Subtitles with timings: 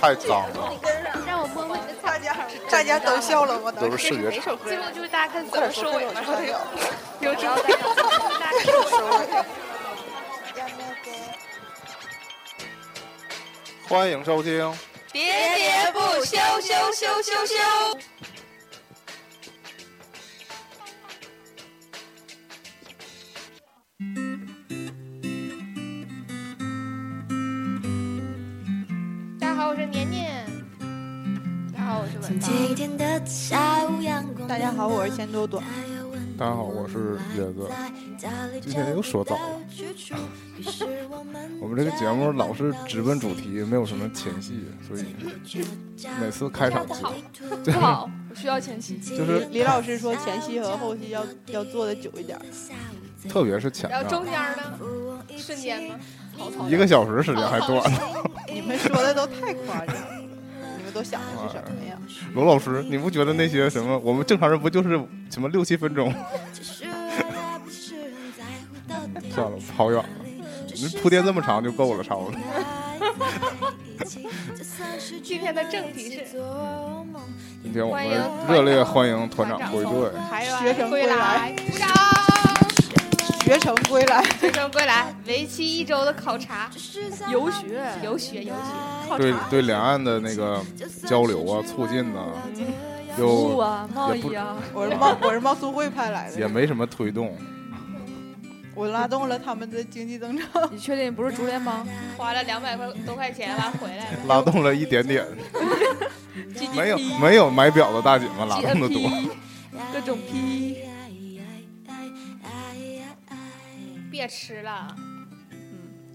[0.00, 0.72] 太脏了，
[1.26, 2.34] 让我摸摸你的擦肩
[2.70, 4.54] 大家都笑了，我都是视觉差。
[4.64, 6.20] 最后就是大家看怎么收尾嘛，
[7.20, 7.72] 有有招待，
[8.38, 8.58] 大家
[8.90, 9.44] 收尾。
[13.88, 14.52] 欢迎收听。
[15.12, 15.16] 喋
[15.58, 17.54] 喋不休，休休休休。
[34.46, 35.62] 大家好，我是钱多多。
[36.36, 37.66] 大家好，我是椰子。
[38.60, 39.60] 今天又说早了。
[41.58, 45.06] 我们这个节目老是直奔主题，没有什么前戏，所以
[46.20, 47.14] 每次开场不好，
[47.64, 48.98] 不好，我需要前戏。
[48.98, 52.38] 就是李老师说前戏和后戏要要做的久一点，
[53.26, 54.78] 特别是前然后中间呢？
[55.38, 55.98] 瞬间吗？
[56.68, 57.90] 一个小时时间还短。
[58.52, 59.96] 你们说的都太夸张。
[60.94, 61.98] 都想的是什么呀？
[62.34, 64.90] 罗老师，你不觉得那些什么，我们正常人不就是
[65.28, 66.14] 什么六七分钟？
[69.34, 70.08] 算了，跑远了。
[70.76, 72.40] 你铺垫这么长就够了，差不多。
[75.22, 76.26] 今天的正题是，
[77.62, 78.06] 今天我们
[78.48, 80.12] 热烈欢迎团长归队，
[80.60, 81.54] 学生归来。
[83.44, 86.70] 学成归来，学成归来，为期一周的考察、
[87.30, 90.62] 游学、游学、游学，对对，两岸的那个
[91.06, 92.20] 交流啊，促进呢，
[93.18, 97.36] 有啊，贸易啊，我是贸我是贸促会派来的，也没什么推动，
[98.74, 100.46] 我拉动了他们的经济增长。
[100.72, 101.86] 你确定不是竹联帮？
[102.16, 105.22] 花了两百块多块钱完回来了， 拉动了一点点，
[106.74, 109.02] 没有没有买表的大姐们拉动的多，
[109.92, 110.78] 各种批。
[114.14, 114.94] 别吃了，
[115.50, 115.58] 嗯，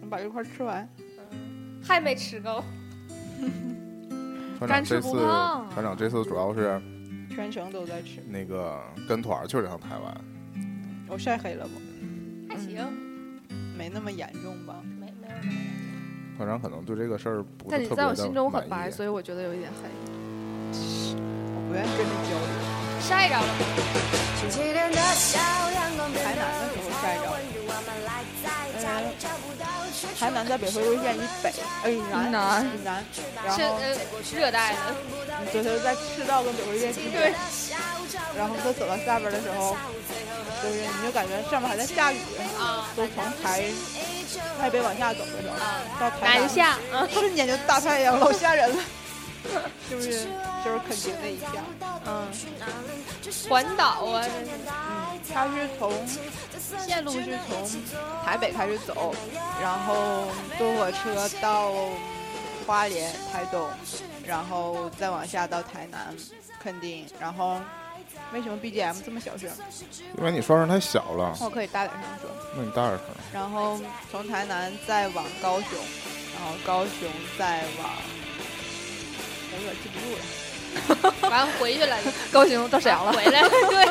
[0.02, 0.88] 我把这块吃完，
[1.32, 2.64] 嗯还没吃够。
[4.58, 5.12] 团长这次，
[5.74, 6.82] 团长这次主要是
[7.30, 8.24] 全程都在吃。
[8.26, 10.18] 那个跟团去了趟台湾，
[11.10, 11.74] 我晒黑了不？
[12.48, 12.88] 还行，
[13.78, 14.76] 没那么严重吧？
[14.98, 16.38] 没没有那么严重。
[16.38, 19.90] 团长可能对这个事儿不是但你在我心中很白，所以我觉得有一点黑。
[21.54, 22.48] 我不愿意跟你交流。
[23.02, 23.46] 晒着了。
[24.40, 25.59] 台
[30.20, 31.54] 台南在北回归线以北，
[31.84, 33.06] 哎，以南，以南，
[33.46, 33.64] 然后
[34.36, 37.34] 热带的，就是在赤道跟北回归线之间。
[38.36, 39.78] 然后他走到下边的时候，
[40.62, 42.20] 就是你就感觉上面还在下雨，
[42.96, 43.64] 都从台
[44.60, 45.56] 台北往下走的时候，
[46.00, 46.78] 到台南下，
[47.12, 48.84] 瞬间就大太阳，老吓人了。
[49.90, 50.28] 是不是
[50.66, 51.64] 就是肯定那一下？
[52.06, 52.28] 嗯，
[53.50, 55.94] 环岛啊，嗯，他是从
[56.78, 57.70] 线路是从
[58.24, 59.14] 台北开始走，
[59.62, 61.72] 然后坐火车到
[62.66, 63.70] 花莲、台东，
[64.26, 66.16] 然后再往下到台南、
[66.62, 67.60] 垦丁，然后
[68.34, 69.50] 为什么 BGM 这么小声？
[70.18, 71.36] 因为你说声太小了。
[71.42, 72.30] 我可以大点声说。
[72.56, 73.08] 那你大点声。
[73.34, 73.80] 然后
[74.12, 75.80] 从台南再往高雄，
[76.36, 77.92] 然后高雄再往。
[79.52, 80.22] 我有点记不住了，
[81.30, 81.98] 完回去了，
[82.32, 83.86] 高雄到沈阳了，回来 对，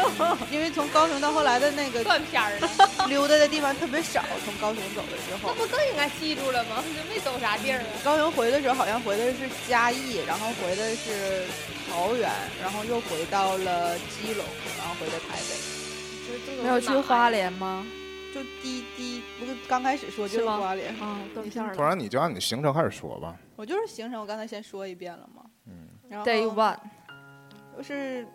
[0.50, 4.24] 因为从高雄到后来的那个断片儿了，溜达的地方特别少。
[4.44, 6.82] 从高雄走的时候，那不更应该记住了吗？
[6.96, 7.86] 就没走啥地儿啊。
[8.04, 11.44] 高雄回的时候好像回的是嘉义，然后回的是
[11.90, 12.30] 桃园，
[12.60, 14.44] 然后又回到了基隆，
[14.78, 16.62] 然后回的台北。
[16.62, 17.86] 没有去花莲吗？
[18.34, 21.74] 就滴滴不是刚开始说就是花莲啊，断片儿了。
[21.76, 23.34] 不然你就按你行程开始说吧。
[23.56, 25.42] 我就是行程，我刚才先说一遍了嘛。
[26.10, 26.24] 嗯。
[26.24, 26.76] Day one，
[27.76, 28.26] 就是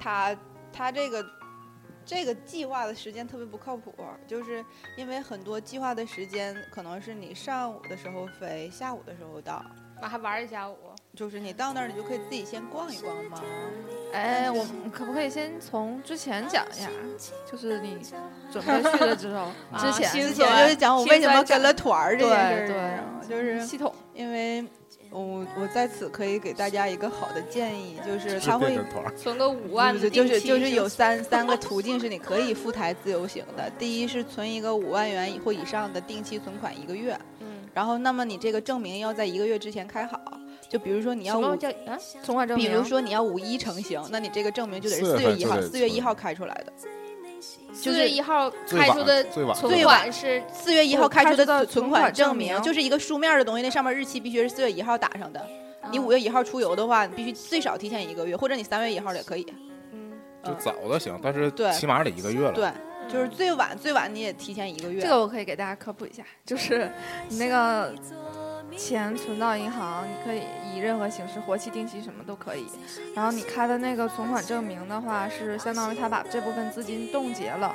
[0.00, 0.36] 他
[0.72, 1.24] 他这个
[2.04, 3.94] 这个计划的时间特别不靠谱，
[4.26, 4.64] 就是
[4.96, 9.64] 因为很多计划的时间可能是你上午的时候飞，下午的时候到，
[10.00, 10.76] 我还玩一下午。
[11.14, 13.42] 就是你到那儿，你就可以自己先逛一逛嘛？
[14.12, 16.88] 哎，我可不可以先从之前讲一下？
[17.50, 17.98] 就是你
[18.52, 23.92] 准备去的时候， 之前之前就是讲我为什么跟了团儿这件事儿，对，就是系统。
[24.14, 24.64] 因为
[25.10, 28.78] 我我在此可以给大家一个好的建议，就是他会
[29.16, 33.70] 存个五万，就是就是有三三个途径是你可以赴台自由行的。
[33.78, 40.20] 第一是存一个五万元或以上的定期存款一个月，嗯，然后那么你这个证明要在一个月之前开好。
[40.68, 41.56] 就比如说你要五，
[42.22, 46.72] 存款证明，比如说你要五一成型，那你这个证明就得是四月一号，四月一号开出来的。
[47.78, 55.40] 四月一号开出的最晚最晚是四月一号开出的存款证明，就是一个书面的东西，那上面日期必须是四月一号打上的。
[55.92, 59.46] 你五月一号出游的话，你必须最少提前一个月，或者你三月一号也可以。
[59.92, 60.12] 嗯，
[60.44, 62.52] 就早的行，但是起码得一个月了。
[62.52, 62.68] 对，
[63.08, 65.00] 就是最晚最晚你也提前一个月。
[65.00, 66.90] 这个我可以给大家科普一下，就是
[67.28, 67.94] 你那个。
[68.78, 70.42] 钱存到银行，你可以
[70.72, 72.64] 以任何形式，活期、定期什么都可以。
[73.14, 77.74] 然后你开的那个存款证明的话，是相当于他把这部分资金冻结了。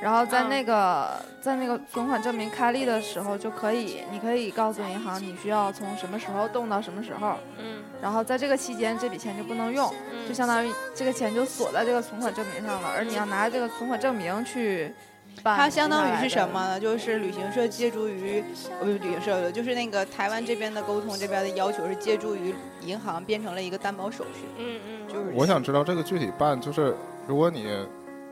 [0.00, 7.36] 然后在那个在那个存款证明开立的时候，就可以，你可以告诉银行你需要从什么时候动到什么时候。
[7.58, 7.82] 嗯。
[8.00, 9.92] 然后在这个期间，这笔钱就不能用，
[10.28, 14.94] 就相当于这个钱就锁在这个存款证明上了，而你要拿着这个存款证明去。
[15.42, 16.80] 它相当于是什么呢？
[16.80, 18.42] 就是旅行社借助于，
[18.80, 24.46] 不旅行社，就是那个台湾这边的沟通这边的要求是借助于银行变成了一个担保手续。
[24.58, 25.08] 嗯嗯。
[25.08, 26.96] 就是我想知道这个具体办，就是
[27.26, 27.66] 如果你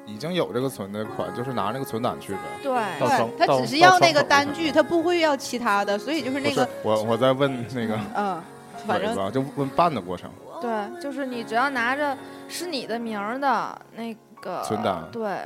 [0.06, 2.40] 已经有这个存的款，就是拿那个存单去呗。
[2.62, 2.72] 对。
[2.98, 6.68] 对，他只是要那个单据，他不会要其他的，所以就是那个。
[6.82, 7.98] 我我在问那个。
[8.16, 8.42] 嗯。
[8.86, 10.30] 反正就问办的过程。
[10.60, 10.70] 对，
[11.00, 12.14] 就是你只要拿着
[12.48, 15.02] 是你的名儿的那个存单。
[15.10, 15.38] 对。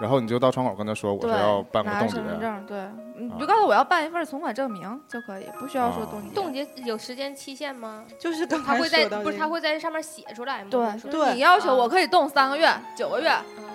[0.00, 2.14] 然后你就到窗口跟他说，我是要办个冻结。
[2.14, 2.78] 身份证，对，
[3.18, 6.34] 你就告诉我要办一份存款证明就可以，不需要说冻结。
[6.34, 8.04] 冻结有时间期限吗？
[8.18, 10.70] 就是他会在不是他会在上面写出来吗？
[10.70, 13.30] 对对，你要求我可以冻三个月、九个月。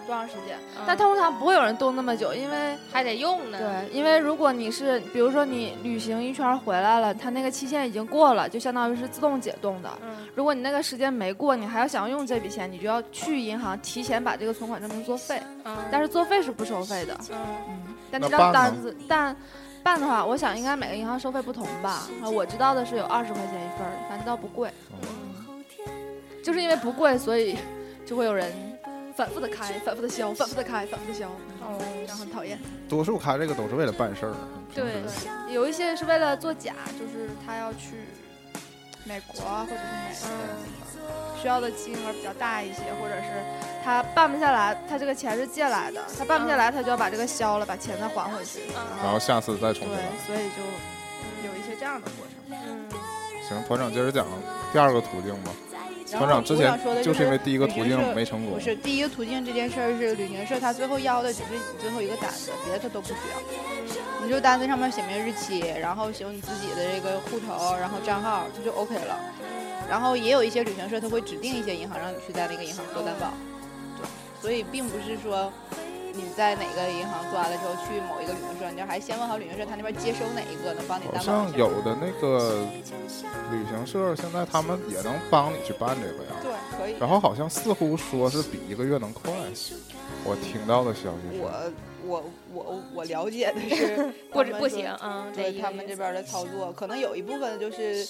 [0.06, 0.58] 多长时间？
[0.86, 3.58] 但通常不会有人冻那么久，因为还得用呢。
[3.58, 9.90] 对，因为如果你是，比如说你旅行一圈回来了，它那个期限已经过了，就相当于是自动解冻的。
[10.02, 10.28] 嗯。
[10.36, 15.42] 如果你那个时间没过，你还要想用这笔钱，你就要去银行提前把这个存款证明作废。
[15.64, 15.78] 嗯。
[15.90, 17.18] 但是作废是不收费的。
[17.32, 17.93] 嗯。
[18.20, 18.22] 嗯。
[18.22, 19.36] 但这张单子，但
[19.82, 22.08] 办的话，我想应该每个银行收费不同吧。
[22.22, 24.72] 啊，我知道的是有二十块钱一份，反正倒不贵。
[24.92, 25.64] 嗯。
[26.44, 27.58] 就是因为不贵，所以
[28.06, 28.52] 就会有人。
[29.16, 31.30] 反复的开，反复的消，反复的开，反复的消，
[31.62, 32.58] 哦，这样很讨厌。
[32.90, 34.34] 多数开这个都是为了办事儿。
[34.74, 35.04] 对，
[35.54, 37.98] 有一些是为了作假，就是他要去
[39.06, 40.38] 美国或者是哪
[41.36, 43.44] 个，需要的金额比较大一些，或者是
[43.84, 48.62] 他办不下来，他这个钱是借来的，他办不下来，他就要把这个消了，把钱再还回去，
[49.04, 49.90] 然后下次再重新。
[49.90, 50.64] 对，所以就
[51.48, 52.58] 有一些这样的过程。
[52.66, 52.88] 嗯，
[53.48, 54.26] 行，团长接着讲
[54.72, 55.52] 第二个途径吧。
[56.18, 58.54] 团长之前就是因为第一个途径没成功。
[58.54, 64.24] 不是第一个途径这件事儿是旅行社他最后要的只是你最后一个单子，别的他都不需要。
[64.24, 69.20] 你就单子上面写明日期，然后写你自己的这个户头，然后账号，这就 OK 了。
[69.90, 73.34] 然后也有一些旅行社他会指定一些银行让你去在那个银行做担保，
[73.98, 74.08] 对，
[74.42, 75.52] 所以并不是说。
[76.14, 81.18] 你在哪个银行做完了之后去某一个旅行社，你就还先问好旅行社他那边接收哪一个能帮你担保。
[81.18, 82.66] 好像有的那个
[83.52, 86.32] 旅行社现在他们也能帮你去办这个呀。
[86.42, 86.96] 对，可以。
[87.00, 89.32] 然后好像似乎说是比一个月能快，
[90.24, 91.42] 我听到的消息是。
[91.42, 91.72] 我
[92.06, 92.24] 我
[92.54, 98.06] 我我了解的是不不行，嗯，对他们这边的操作，可能有一部分就是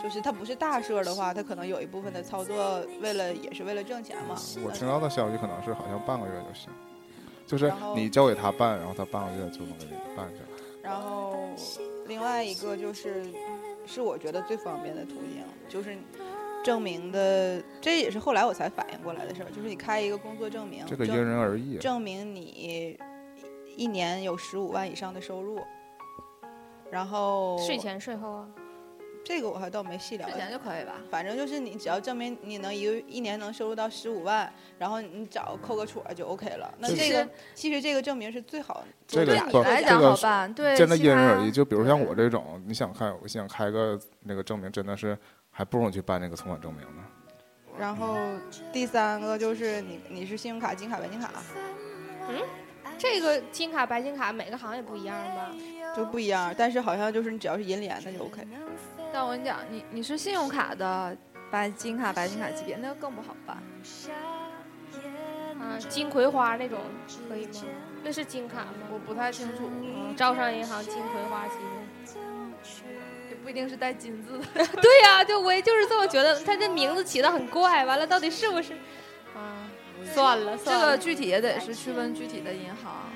[0.00, 4.36] 就是他不是大社的话，他可能有一部分的操作为了也是为了挣钱嘛。
[4.64, 6.70] 我听到的消息可能是好像半个月就行。
[7.50, 10.48] 就是你交给他办，然后他半个月就能给你办下来。
[10.80, 11.34] 然后
[12.06, 13.26] 另外一个就是，
[13.84, 15.98] 是我觉得最方便的途径，就是
[16.62, 20.86] 证明的，这也是后来我才反应过来的事儿，就是你开一个工作证明。
[20.86, 21.76] 这个因人而异。
[21.78, 22.96] 证明你
[23.76, 25.58] 一年有十五万以上的收入，
[26.88, 28.48] 然后税前税后啊。
[29.22, 30.94] 这个我还倒没细聊，之前就可以吧。
[31.10, 36.72] 反正就是你只要证明你能一个一年能收入到十五万，然后你找扣个戳就 OK 了。
[36.78, 41.50] 那这个其实这个证明是最好，这个你来讲好办，对，真的因人而异。
[41.50, 45.16] 就比如像我这种，你想开，我想开个那个证明，真的是
[45.50, 47.04] 还不如你去办那个存款证明呢。
[47.78, 48.16] 然后
[48.72, 51.30] 第三个就是你你是信用卡、金卡、白金卡。
[52.28, 52.36] 嗯，
[52.98, 55.52] 这个金卡、白金卡每个行业不一样吧？
[55.96, 58.46] 就不一样，但是好像就是你只要是银联的就 OK。
[59.12, 61.16] 但我跟你讲，你你是信用卡的
[61.50, 63.56] 白金卡、白金卡级别，那个更不好办。
[65.58, 66.78] 啊，金葵花那种
[67.28, 67.52] 可以吗？
[68.02, 68.88] 那是金卡吗？
[68.92, 69.70] 我不太清楚。
[70.16, 74.66] 招商银行金葵花级别，也不一定是带金字的。
[74.80, 76.38] 对呀，就我也就是这么觉得。
[76.40, 78.72] 他这名字起的很怪，完了到底是不是？
[79.34, 79.68] 啊，
[80.14, 83.10] 算了，这个具体也得是去问具体的银行。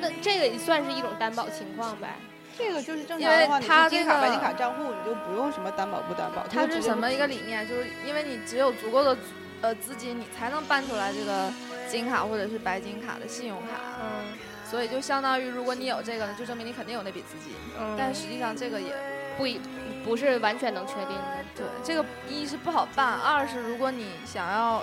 [0.00, 2.16] 那这个也算是一种担保情况呗。
[2.56, 6.44] 这个就是正常的话，你金卡、白金卡账户，你就不用什么担保不担保。
[6.48, 7.66] 它是什么一个理念？
[7.66, 9.16] 就是因为你只有足够的
[9.62, 11.50] 呃资金，你才能办出来这个
[11.88, 13.80] 金卡或者是白金卡的信用卡。
[14.00, 14.36] 嗯。
[14.70, 17.52] 所以就相当于，如果你有这个，就证明你肯定有那笔资金。
[17.78, 17.94] 嗯。
[17.98, 18.94] 但实际上这个也
[19.36, 19.60] 不一
[20.04, 21.44] 不是完全能确定的。
[21.56, 24.82] 对，这个一是不好办，二是如果你想要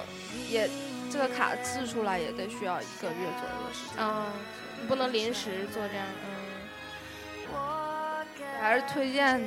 [0.50, 0.70] 也
[1.12, 4.04] 这个卡制出来，也得需要一个月左右的时间。
[4.04, 4.26] 啊。
[4.88, 6.39] 不能临时做这样，嗯，
[8.60, 9.42] 还是推荐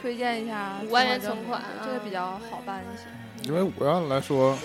[0.00, 3.04] 推荐一下五万元存款，这个比较好办一些。
[3.48, 4.56] 因为五万来说，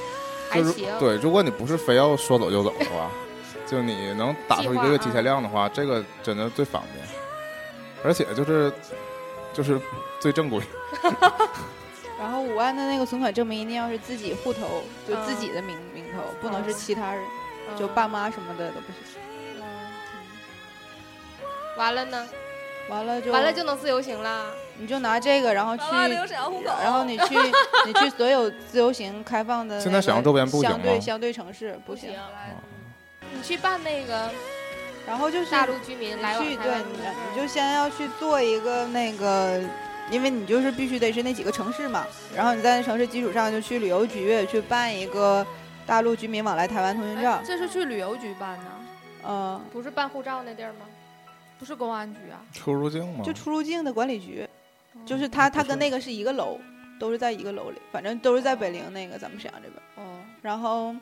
[0.50, 0.88] 还行。
[1.00, 3.10] 对，如果你不是非要说走就走的话，
[3.66, 7.08] 就你能打出一个月提前量的话，这个真的最方便。
[8.04, 8.72] 而且就是
[9.54, 9.80] 就是
[10.20, 10.62] 最正规。
[12.20, 17.24] 然后五万的那个存款证明一定要是自己户头，就自己的名名头，不能是其他人，
[17.78, 19.22] 就爸妈什么的都不行。
[21.78, 22.28] 完了呢？
[22.90, 24.46] 完了就完了就能自由行了。
[24.80, 25.84] 你就拿这个，然后去，
[26.82, 27.36] 然后你去
[27.86, 32.12] 你去所有自由行开放的现在沈阳周边不行相对相对城市不行。
[33.34, 34.30] 你去办那个，
[35.06, 39.62] 然后就是大陆居民来往去对，你就先要去做一个那个，
[40.10, 42.06] 因为你就是必须得是那几个城市嘛。
[42.36, 45.46] 然后你在那城市基础上就去旅游局去办一个
[45.86, 47.40] 大陆居民往来台湾通行证。
[47.44, 48.66] 这是去旅游局办的，
[49.28, 50.86] 嗯，不是办护照那地儿吗？
[51.58, 53.24] 不是公安局啊，出入境吗？
[53.24, 54.48] 就出入境的管理局，
[55.06, 56.60] 就是他，他跟那个是一个楼，
[57.00, 59.82] 都是在一个楼里，反正都是在北陵那个咱们沈阳这边。
[59.96, 60.20] 哦。
[60.42, 60.96] 然后，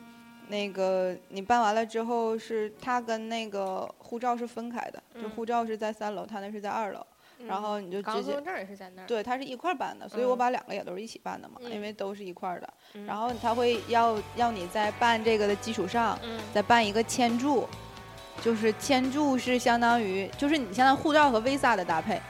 [0.48, 7.06] 那个你办完了之后，是他跟那个护照是分开的，就护照是在三楼，他那是在二楼。
[7.46, 8.32] 然后你就直接。
[8.40, 9.06] 证也是在那儿。
[9.06, 12.74] 对，他是一块办的，所以我把两个也都是一起办的嘛，因为都是一块的。
[13.04, 16.18] 然后他会要要你在办这个的基础上，
[16.54, 17.68] 再办一个签注。
[18.42, 22.20] 就是签注是相当于，就是你相当于护照和 Visa 的搭配，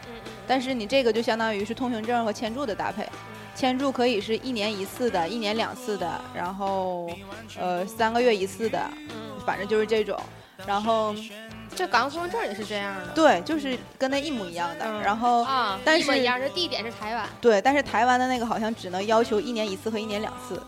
[0.46, 3.06] 但是你这个就相当于是通行证和签注的搭配。
[3.54, 7.10] 签注可以是一年一次的，一年两次的，然后
[7.58, 8.86] 呃三个月一次的，
[9.46, 10.18] 反正就是这种。
[10.66, 11.14] 然后
[11.74, 13.08] 这港澳通行证也是这样的。
[13.14, 15.00] 对，就是跟那一模一样的。
[15.00, 17.26] 然后啊，但是一样，这地点是台湾。
[17.40, 20.60] 对，但是台湾的那个好像只能要求一年一次和一年两次。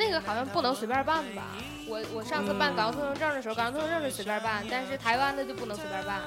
[0.00, 1.42] 那个好像不能随便办吧？
[1.86, 6.20] 我我上次办港澳通行证的时候，港澳通行证是随便办，但是台湾的就不能随便办。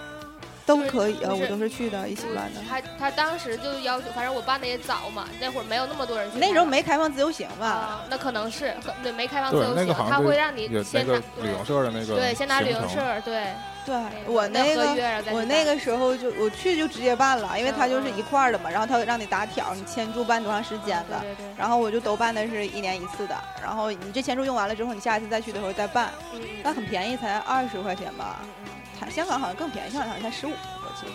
[0.65, 2.61] 都可以啊，我都是去的，一起办的。
[2.69, 6.37] 他他当时就要求，反正我办的也早嘛，那会儿没有那么多人去。
[6.37, 8.01] 那时候没开放自由行吧？
[8.09, 13.47] 那可能是，对，没开放自由行，他会让你先拿旅行社的那个，对，先拿旅行社，对。
[13.85, 21.21] 对我那个，我那个时候就我去就直接办了，因为他就是一块儿的嘛，然后他让你打条，你签注办多长时间的，
[21.57, 26.11] 然后我就都办的是一年一次的，然后你这签注用完了之后，你下一次再去的时候再办，
[26.63, 28.39] 那很便宜，才二十块钱吧，
[28.99, 31.13] 台香港好像更便宜，香港好像才十五，我记得，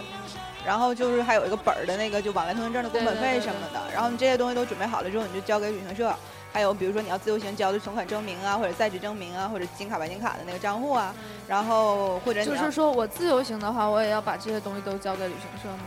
[0.67, 6.15] 然后就是还有一个本儿的那个就往来通行证的工本费什么的，然后你这些东西都准备好了之后，你就交给旅行社。
[6.59, 11.15] 还有比如说你要自由行交的存款证明啊，或者在职证明啊，或者金卡白金卡的那个账户啊，
[11.47, 15.85] 然后或者就是说我自由行的话，我也要把这些东西都交给旅行社吗？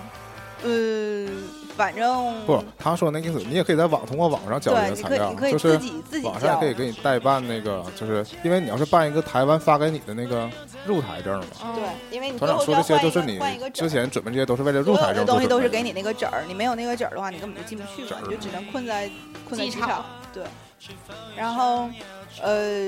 [0.63, 1.28] 呃，
[1.75, 5.78] 反正不，他说那意思，你也可以在网通过网上交这个材料，就是
[6.24, 10.50] 网上也可以给你代办那个，就是因为你要是办一个台湾发给你的那个
[10.86, 11.46] 入台证嘛。
[11.75, 11.84] 对，
[12.16, 13.38] 因为你团长说这些就是你
[13.74, 15.25] 之前准备这些都是为了入台证。
[15.25, 19.10] 东西都是给你那个纸儿，你没有那个纸儿的话，你根本就进不去嘛，你就只能困在
[19.50, 20.06] 困在机场。
[20.34, 20.44] 对，
[21.36, 21.90] 然后，
[22.42, 22.88] 呃，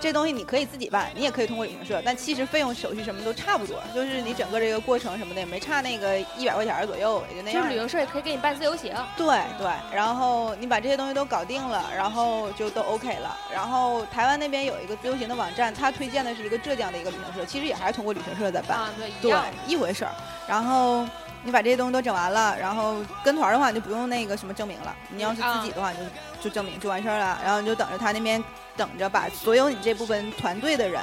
[0.00, 7.62] 这东西你可以自己办，你也可以通过旅行社，但其实费用、手续什么都差不多，就是你整个这个过程什么的也没差那个一百块钱左右，也就那样。
[7.62, 8.94] 就是旅行社也可以给你办自由行。
[9.16, 9.26] 对
[9.58, 13.36] 对，然后你把这些东西都搞定了，然后就都 OK 了。
[13.52, 18.78] 然后台湾那边有一个自由行的网站，他推荐的是一个浙江的一个旅行社，其实也还是通过旅行社在办。
[18.78, 20.12] 啊，对，对，一回事儿。
[20.48, 21.06] 然后。
[21.44, 24.94] 你把这些东西都整完了，然后跟团的话你就不用那个什么证明了。
[25.08, 26.04] 你要是自己的话，你就
[26.42, 27.38] 就证明就完事儿了。
[27.42, 28.42] 然后你就等着他那边
[28.76, 31.00] 等着把所有你这部分团队的人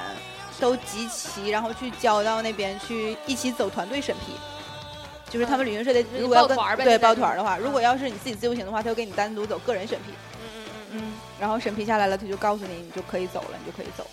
[0.59, 4.33] 都集齐，然后去交到那边去一起走团队审批。
[5.29, 10.11] 就是他们旅行社的如果要跟对报团的话，如果要是你自己自由行的话，他就给你单独走个人审批。
[10.11, 11.13] 嗯嗯嗯嗯。
[11.39, 14.05] 然后审批下来了，他就告诉你，你就可以走了，你就可以走。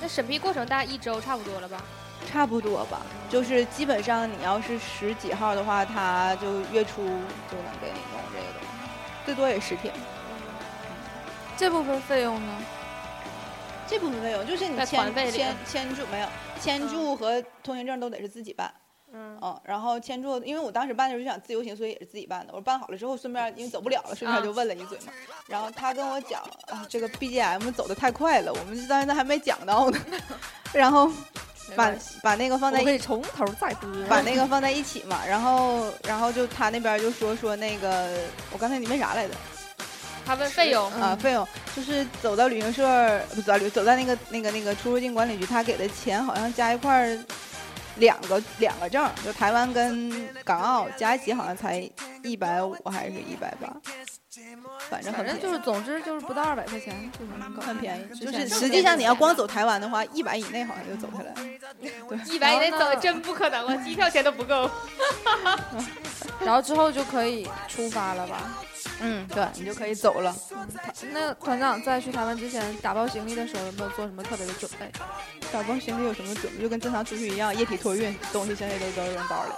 [0.00, 1.82] 那审批过程大概一周差不多了吧？
[2.30, 9.92] 差不多吧，就是基本上你要是十几号的话，他就月初就能给你弄这个东西，最多也十天。
[11.56, 12.58] 这部分费用呢？
[13.86, 16.28] 这部分费用就是你签签签注没有？
[16.60, 18.72] 签注和通行证都得是自己办。
[19.12, 19.36] 嗯。
[19.40, 22.54] 哦，然后签注，因为我当时办的时候就想自由行，所以也是自己办的。
[22.54, 25.12] 我办好了之后，顺便因为走不了了，顺便就问了一嘴嘛。
[25.46, 29.98] 然后他跟我讲啊，这个 BGM 走的太快了，我们到现在还没讲到呢。
[30.72, 31.10] 然后。
[31.76, 38.08] 把把那个放在一起从头再播，把那个放在一起嘛，然后然后就他那边就说说那个，
[38.52, 39.34] 我刚才你问啥来着？
[40.24, 47.18] 他问费用啊，费用就是走到旅行社不走走在那个那个那个出入境管理局，他给的钱好像加一块儿
[47.96, 51.78] 两个两个证，就台湾跟港澳加一起好像才
[52.22, 53.68] 一百五还是一百八。
[54.88, 58.18] 反正反正就是，总之就是不到二百块钱就能很便宜。
[58.18, 61.34] 就是实际上你要光走台湾的话，一百以内好像就走下来。
[61.80, 64.70] 对，一百以内走真不可能啊，机票钱都不够。
[66.40, 68.64] 然后之后就可以出发了吧？
[69.00, 70.34] 嗯，对你就可以走了。
[71.12, 74.90] 那团长在去台湾之前打包行李的时候有没有做什么特别的准备？
[75.52, 76.62] 打包行李有什么准备？
[76.62, 79.50] 就跟正常出去一样，液体托运，东西现在都都扔包里。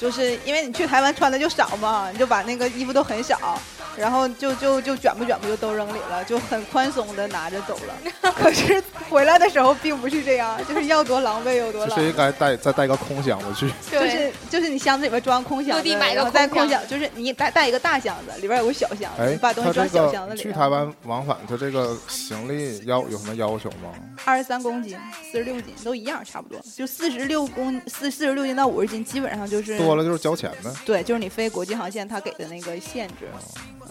[0.00, 3.60] 就是因为你去台湾穿的就少嘛，你就把那个衣服都很少，
[3.96, 8.32] 然后就就就卷吧卷吧就都扔里了，就很宽松的拿着走了。
[8.32, 12.00] 可是回来的时候并不是这样，就是要多狼狈有多狼狈。
[12.00, 13.72] 这应该带再带个空箱子去。
[13.90, 20.42] 就是就是你箱子里边装空箱子，然后带空箱，就是你带带一个大箱子，里边有个小箱子，你把东西装小箱子里。
[20.42, 23.92] 去台湾往返，他这个行李要有什么要求吗？
[24.24, 24.96] 二十三公斤、
[25.30, 26.58] 四十六斤都一样，差不多。
[26.74, 30.70] 就四十六公四四十六斤到五十斤，基本上就是多了就是交钱呗。
[30.84, 33.28] 对，就是你飞国际航线他给的那个限制。
[33.34, 33.81] 嗯，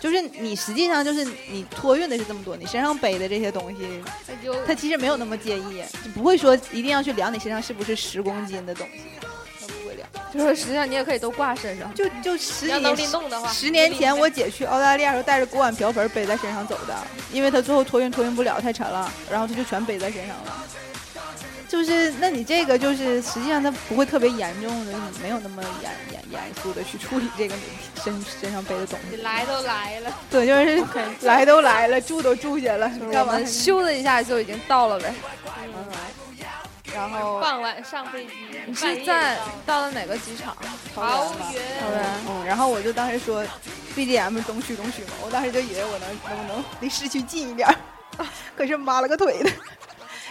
[0.00, 4.02] 就是你实际上就是你托运的是这么多，你身上背的这些东西，
[4.66, 9.02] 他其实没有那么介意，就不会说一定要去量你身上是不是十公斤的东西，
[9.60, 10.08] 他不会量。
[10.32, 12.96] 就是实际上你也可以都挂身上，就就十年
[13.52, 16.96] 十年前我姐去澳大利亚时候带着锅碗瓢盆背在身上走的，
[17.32, 20.64] 因为她最后托运托运不了太沉了，然后她就全背在身上了。
[21.70, 27.54] 就是，那你这个就是实际上它不会特别严重的，没有那么严严严肃的去处理这个
[28.02, 29.16] 身身上背的东西。
[29.16, 30.84] 你来都来了，对，就是
[31.20, 33.38] 来都来了，住都住下了，干嘛？
[33.38, 35.14] 咻的一下就已经到了呗。
[35.62, 35.84] 嗯。
[36.92, 38.32] 然后傍晚上飞机，
[38.66, 40.56] 你是在到了哪个机场？
[40.92, 41.62] 桃园。
[41.80, 42.04] 桃园。
[42.28, 43.44] 嗯，然后我就当时说
[43.94, 47.68] ，BGM 东区东区嘛，我当时就以为我能能不能离市区近一点，
[48.58, 49.50] 可是妈了个腿的。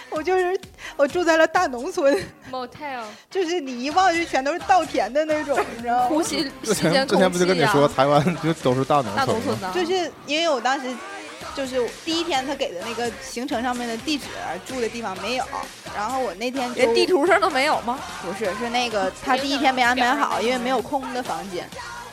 [0.09, 0.59] 我就是
[0.97, 2.17] 我住在了大农村
[2.51, 6.05] ，motel，就是你一望就全都是稻田的那种，你知道吗？
[6.07, 9.15] 呼吸之前之前不就跟你说台湾就都是大农村？
[9.15, 10.87] 大农村的，就是因为我当时
[11.55, 14.25] 就是第一天他给的那个行程上面的地址
[14.65, 15.45] 住的地方没有，
[15.95, 17.99] 然后我那天连地图上都没有吗？
[18.23, 21.69] 不是，是那个他第一天没安排好，因为没有空的房间。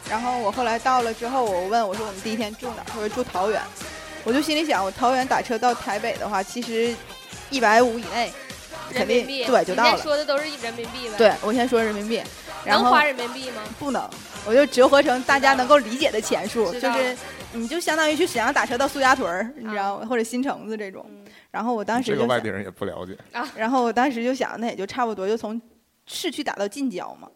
[0.08, 2.82] 然后我后来到了之后，我问我说我们第一天住哪？
[2.86, 3.60] 他说住桃园。
[4.22, 6.94] 我就心里想，我桃园打车到台北的话，其实。
[7.50, 8.32] 一百五以内，
[8.92, 9.98] 肯定对就到了。
[9.98, 11.14] 说的都是人民币呗。
[11.16, 12.22] 对，我先说人民币。
[12.66, 13.62] 能花人民币吗？
[13.78, 14.10] 不能，
[14.44, 17.16] 我就折合成大家能够理解的钱数，就是
[17.52, 20.06] 你就相当于去沈阳打车到苏家屯儿，你知道吗？
[20.08, 21.06] 或者新城子这种。
[21.52, 23.16] 然后我当时这个外地人也不了解。
[23.56, 25.60] 然后我当时就想，那也就差不多，就从
[26.06, 27.28] 市区打到近郊嘛。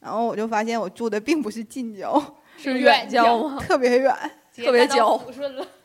[0.00, 2.20] 然后我就发现我住的并不是近郊，
[2.58, 3.62] 是远郊吗？
[3.64, 4.12] 特别远，
[4.56, 5.20] 特别郊。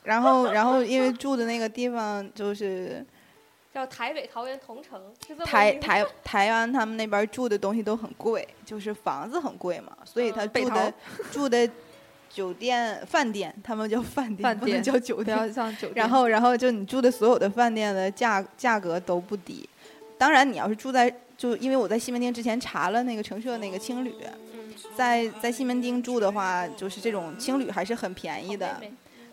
[0.01, 3.05] 然后，然后因为住的那个地方就是。
[3.77, 4.99] 叫台北桃园同城，
[5.45, 10.93] 台台 台湾他们那边住的东西都很贵，就是房子很贵嘛，所以他住的
[11.31, 11.69] 住的
[12.27, 15.37] 酒店饭店，他们叫饭店，不能叫酒店。
[15.93, 19.69] 然后然后就你住的所有的饭店的价价格都不低，
[20.17, 24.11] 当然你要是住在就因为我在西门町之前查了那个城社那个青旅，
[24.95, 28.81] 在在西门町住的话，就是这种青旅还是很便宜的。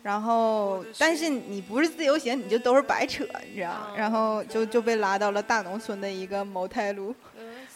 [0.05, 3.71] 然后，但是你不是自由行，你就都是白扯，你知道？
[3.97, 7.15] 然后就就被拉到了大农村的一个茅台路。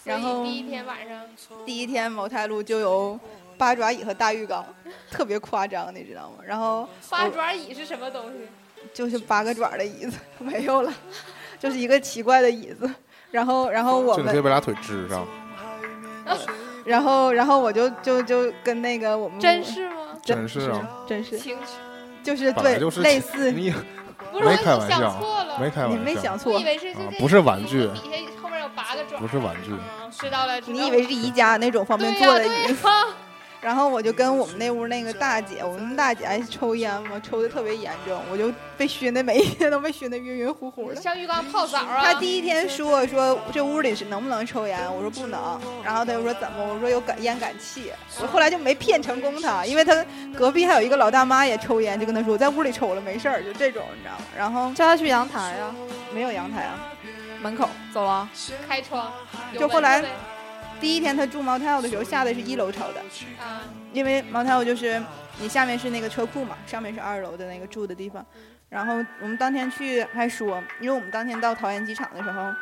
[0.03, 1.21] 然后第一天晚上，
[1.65, 3.19] 第一天茅台路就有
[3.57, 4.63] 八爪椅和大浴缸，
[5.09, 6.43] 特别夸张，你知道吗？
[6.45, 8.47] 然后 八爪椅是什么东西？
[8.93, 10.93] 就是八个爪的椅子，没有了，
[11.57, 12.87] 就是一个奇怪的椅子。
[13.31, 15.27] 然后，然后我们可以把俩腿支上。
[16.85, 19.95] 然后，然后我就就就跟那个我们真是吗？
[20.23, 21.39] 真是啊，真是。
[22.23, 23.73] 就是对，类似你
[24.41, 25.19] 没开玩笑，
[25.59, 29.71] 没开玩笑，你没想错，以为是不是玩具，底下后面有八个爪，不是玩具，
[30.11, 32.87] 知道了，你以为是宜家那种方便做的椅子。
[33.61, 41.01] 然后我就跟我们那屋那个大姐，我们大姐爱抽烟嘛，抽的特别严重，我就被熏的每一天都被熏的晕晕乎乎的。
[41.01, 42.01] 上浴缸泡澡啊？
[42.01, 45.59] 她第一天说说这屋里是能不能抽烟，我说不能。
[45.83, 46.73] 然后她就说怎么？
[46.73, 47.91] 我说有感烟感气。
[48.21, 50.05] 我后来就没骗成功她，因为她
[50.37, 54.25] 隔壁还有一个老大妈也抽烟，就跟她说我在屋里抽了没事儿，就这种你知道吗？
[54.37, 55.75] 然后叫她去阳台啊，
[56.13, 56.79] 没有阳台啊，
[57.41, 58.29] 门口走廊
[58.65, 59.11] 开窗，
[59.59, 60.01] 就后来。
[60.79, 63.03] 第一天他住 motel 的时候下的是一楼朝的，
[63.91, 65.01] 因为 motel 就是
[65.39, 68.25] 你下面是那个车库嘛，上面是二楼的那个住的地方。
[68.69, 72.53] 然后我们当天去还说，因为我们当天到桃园机场的时候，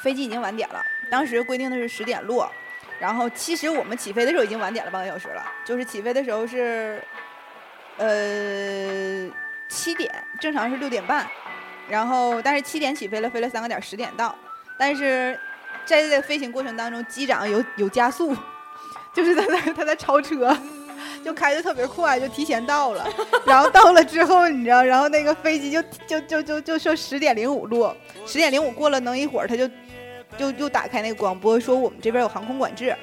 [0.00, 2.50] 飞机已经晚点了，当时规定的是十点落，
[2.98, 7.02] 然后其实我们起飞的时候已经晚点了半个小时了，就是起飞的时候是，
[7.98, 9.30] 呃
[9.68, 11.26] 七点，正常是六点半，
[11.88, 14.34] 然后但是七点起飞了，飞了三个点，十点到，
[14.76, 15.38] 但是。
[15.84, 18.34] 在这个飞行过程当中，机长有有加速，
[19.12, 20.56] 就是他在他在超车，
[21.24, 23.06] 就开的特别快，就提前到了。
[23.44, 29.68] 然后到了之后，你知道，然后那个飞机就就就就就说十点零五落，十点零五过了，能一会儿他就
[30.38, 32.94] 就又打开那个广播说我们这边有航空管制。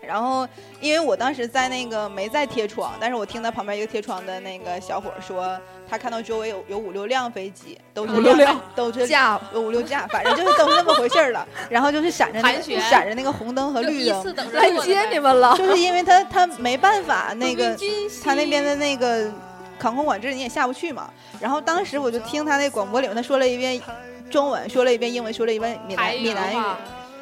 [0.00, 0.48] 然后，
[0.80, 11.46] 因为我当时在那个没在贴窗，但是我听到旁边一个贴窗的那个小伙说，他看到周围有有五六辆飞机，都是五六辆都是架有五六架，反正就是都是那么回事儿了。
[11.70, 15.56] 然后就是闪着那个闪着那个红灯和绿灯，来接你们了。
[15.56, 17.76] 就是因为他他没办法那个
[18.22, 19.30] 他那边的那个
[19.80, 21.10] 航空管制你也下不去嘛。
[21.40, 23.80] 然后当时我就听他那广播里面他说了一遍
[24.30, 26.62] 中文，说了一遍英文，说了一遍闽南闽南语。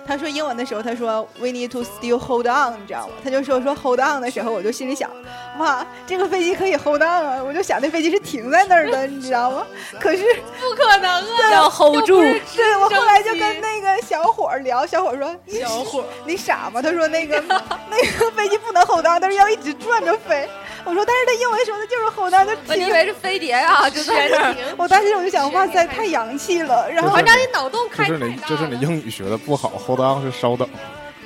[0.06, 3.14] 话他说英文的时候，他说 We need to still hold on，你知道吗？
[3.24, 5.10] 他就说说 hold on 的时候，我就心里想，
[5.58, 7.42] 哇，这个飞机可以 hold on 啊！
[7.42, 9.66] 我就想那飞机是停在那儿的，你知道吗？
[10.00, 10.22] 可是
[10.60, 11.52] 不可能啊！
[11.52, 16.80] 要 hold 住，对我后来就跟那个小伙聊，小伙说小伙 你傻吗？
[16.80, 17.42] 他说那个
[17.90, 20.48] 那个飞机不能 hold on，但是要一直转着飞。
[20.86, 22.92] 我说但是他英文说的就是 hold on，就停我以。
[22.92, 24.54] 为是飞碟啊，就在那儿。
[24.54, 26.88] 停我当时我就想，哇塞，太洋气了。
[26.90, 30.66] 然后就是，你脑洞开太大是你这是你英语学的不好，hold on 是稍等。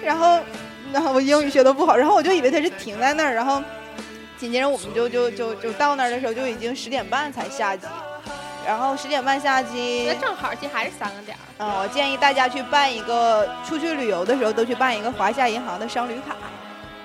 [0.03, 0.41] 然后，
[0.93, 3.63] 然后我英语学的不好，然后我就以为他是停在那儿，然后
[4.39, 7.87] 紧接着我们就就就就到那儿的时候就已经十点半才下机，
[8.67, 11.45] 然后十点半下机那，正好，其实还是三个点儿。
[11.59, 16.35] 嗯，我建议大家去办一个出去旅游的时候都去办一个华夏银行的商旅卡。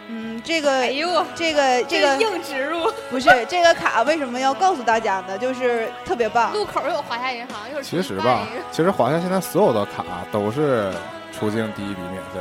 [0.08, 5.38] 嗯，这个哎呦，这个这个硬植入， 不是这个卡为什么要告诉大家呢？
[5.38, 6.54] 就是特别棒。
[6.54, 10.92] 路口有华夏银行，一会儿其实吧，其实华夏现在所有的卡都是
[11.32, 12.40] 出境第一笔免费。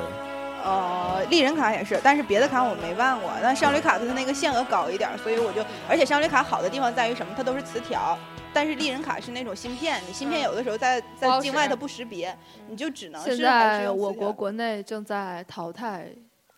[0.62, 3.30] 呃，丽人卡也是，但是别的卡我没办过。
[3.42, 7.34] 但商旅卡它那个限额高一点，所以我就，而且商旅卡好的地方在于什么？
[7.36, 8.18] 它都是磁条，
[8.52, 12.34] 但是丽人卡是那种芯片，你芯片有的时候在在境外它不识别，
[12.66, 16.08] 你就只能是现在我国国内正在淘汰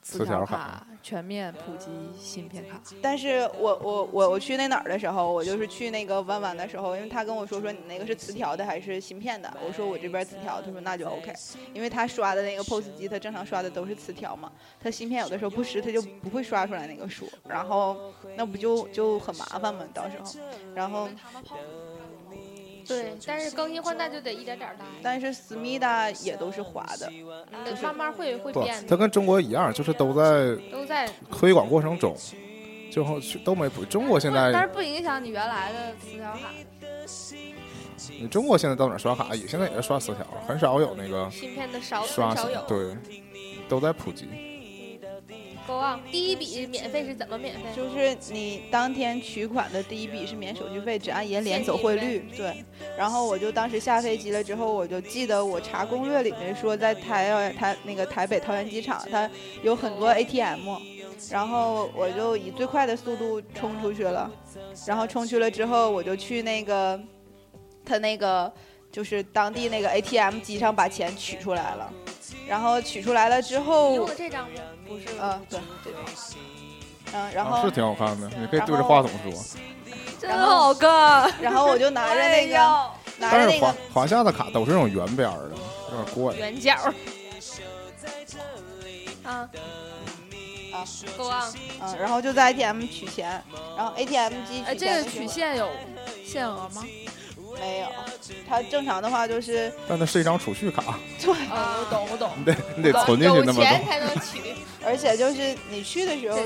[0.02, 1.86] 磁磁条卡卡，全面普及
[2.18, 2.82] 芯片卡。
[3.00, 11.32] 但是我我我我去那哪儿的时候，我就是去那个弯弯的时候，因为他跟我说说你那个是磁条的还是芯片的，我说我这边磁条，他说那就 OK，
[11.72, 17.96] 因为他刷的那个 POS 机，他正常刷的都是磁条嘛，他芯片有的时候不识，他就不会刷出来那个数，然后
[18.36, 20.28] 那不就就很麻烦嘛，到时候，
[20.74, 21.08] 然后
[22.87, 27.11] 对，但是更新换代就得一点点儿来，但是思密达也都是滑的，
[27.53, 32.16] 嗯慢慢会会变，的，它跟中国一样，就是都在都在推广过程中，
[32.90, 33.85] 最后都没普。
[33.85, 36.51] 中国现在，但是不影响你原来的磁条卡。
[38.20, 42.62] 你中国现在到哪刷卡也现在也是刷磁条，很少有那个芯片的少少有。
[42.68, 42.96] 对，
[43.68, 44.55] 都在普及。
[46.11, 47.62] 第一笔免费是怎么免费？
[47.74, 52.29] 就是你当天取款的第一笔是免手续费，只按银联走汇率。
[52.37, 52.64] 对，
[52.96, 59.29] 然后我就当时下飞机了之后，我就记得我查攻略里面说，在台台那个台北桃园机场，它
[59.62, 60.79] 有很多 ATM，
[61.31, 64.31] 然后我就以最快的速度冲出去了，
[64.87, 67.00] 然后冲去了之后，我就去那个
[67.85, 68.52] 他那个
[68.92, 71.92] 就是当地那个 ATM 机上把钱取出来了，
[72.46, 74.61] 然后取出来了之你后用了，这张吗？
[74.87, 76.01] 不是，嗯，对，这种，
[77.12, 79.33] 嗯，然后啊是挺好看的，你可以对着话筒说。
[80.18, 82.57] 真好看，然后我就拿着那个。
[82.57, 85.51] 哎呦拿着那但是华，华夏的卡都是那种圆边的，
[85.90, 86.35] 有点怪。
[86.35, 86.94] 圆角儿。
[89.25, 89.49] 啊
[90.72, 90.85] 啊，
[91.16, 91.51] 够啊！
[91.81, 93.42] 嗯，然后就在 ATM 取钱，
[93.77, 95.70] 然后 ATM 机哎，取这个取现有
[96.27, 96.85] 限额吗？
[97.60, 97.86] 没有，
[98.48, 102.30] 它正常的话就是但那是一张储蓄卡， 对，哦，我懂，我懂。
[102.38, 103.64] 你得你得存进去有那么多。
[103.64, 104.40] 钱才能取。
[104.84, 106.38] 而且就是你去的时候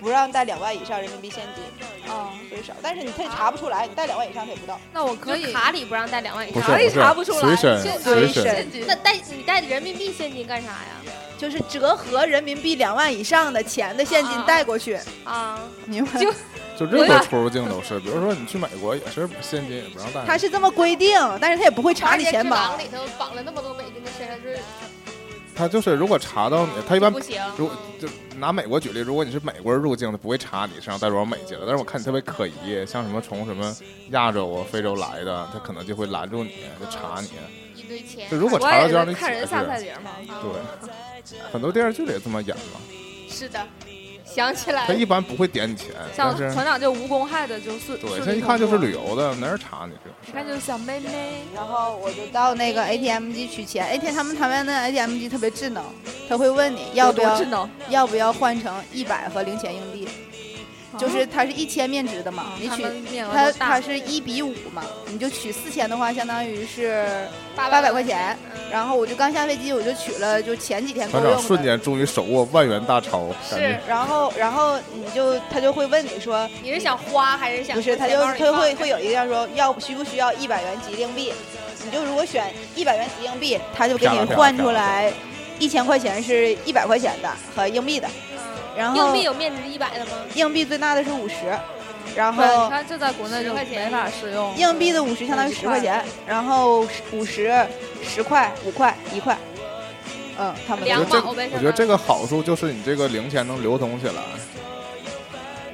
[0.00, 4.78] 不让带两万以上人民币现金，哦，最少，但是你他也查不出来，你带两万以上他也不到。
[4.92, 6.72] 那我可以卡里不让带两万以上不是。
[6.72, 11.12] 哪里查不出来随身就随身，现金那带你带人民币现金干啥呀？
[11.38, 16.18] 就是折合人民币两万以上的钱的现金啊带过去，啊，明白？
[16.18, 16.32] 就
[16.78, 20.24] 就任何出入境都是，比如说你去美国也是现金也不让带。
[20.26, 24.58] 他是这么规定，但是他也不会查你钱包里头绑了那么多美金的身上，就是
[25.54, 27.40] 他就是如果查到你，他一般不行。
[27.56, 31.60] 如就拿美国举例，如果你是美国人入境，他不会查你身上带多少美金的。
[31.60, 33.74] 但是我看你特别可疑，像什么从什么
[34.10, 37.30] 亚洲啊、非洲来的，他可能就会拦住你，就查你。
[37.74, 38.28] 一堆钱。
[38.30, 39.80] 就如果查到就让你也是看人解下菜。
[39.80, 40.10] 碟嘛。
[40.42, 42.80] 对，很多电视剧里也这么演嘛。
[43.30, 43.66] 是的，
[44.36, 44.92] 想起来他。
[44.92, 50.32] 一般不会点你钱，像但是团长就无公害的就是，对，他一看就是旅游的，没人查你这种一。
[50.32, 51.40] 看就是小妹妹。
[51.54, 55.82] 然后我就到那个 ATM 机取钱，ATM 他们台湾的 ATM 机特别智能，
[56.28, 57.70] 他会问你要不要有多智能？
[57.88, 60.06] 要不要换成一百和零钱硬币，
[60.98, 62.84] 就是它是一千面值的嘛，你取
[63.32, 67.06] 它它是一比五嘛，你就取四千的话，相当于是
[67.54, 68.36] 八八百块钱。
[68.44, 71.40] 嗯然后我就刚下飞机，我就取了，就前几天够团长。
[71.40, 77.76] 瞬间终于手握万元大钞，是，然后然后你就他就会问你说，你是想花还是想？
[77.76, 81.32] 不是，他就他会会有一个要说要需不需要一百元吉硬币，
[81.84, 85.12] 你就如果选一百元吉硬币，他就给你换出来
[85.60, 88.08] 一千块钱是一百块钱的和硬币的，
[88.76, 90.12] 然后硬币有面值一百的吗？
[90.34, 91.34] 硬币最大的是五十，
[92.14, 94.54] 然后它就在国内就没法使用。
[94.56, 97.66] 硬币的五十相当于十块钱，然后五十、
[98.02, 99.36] 十块、五块、一块，
[100.38, 104.22] 嗯，他们两毛呗这，我觉得这个好处就是你这个零钱能流通起来。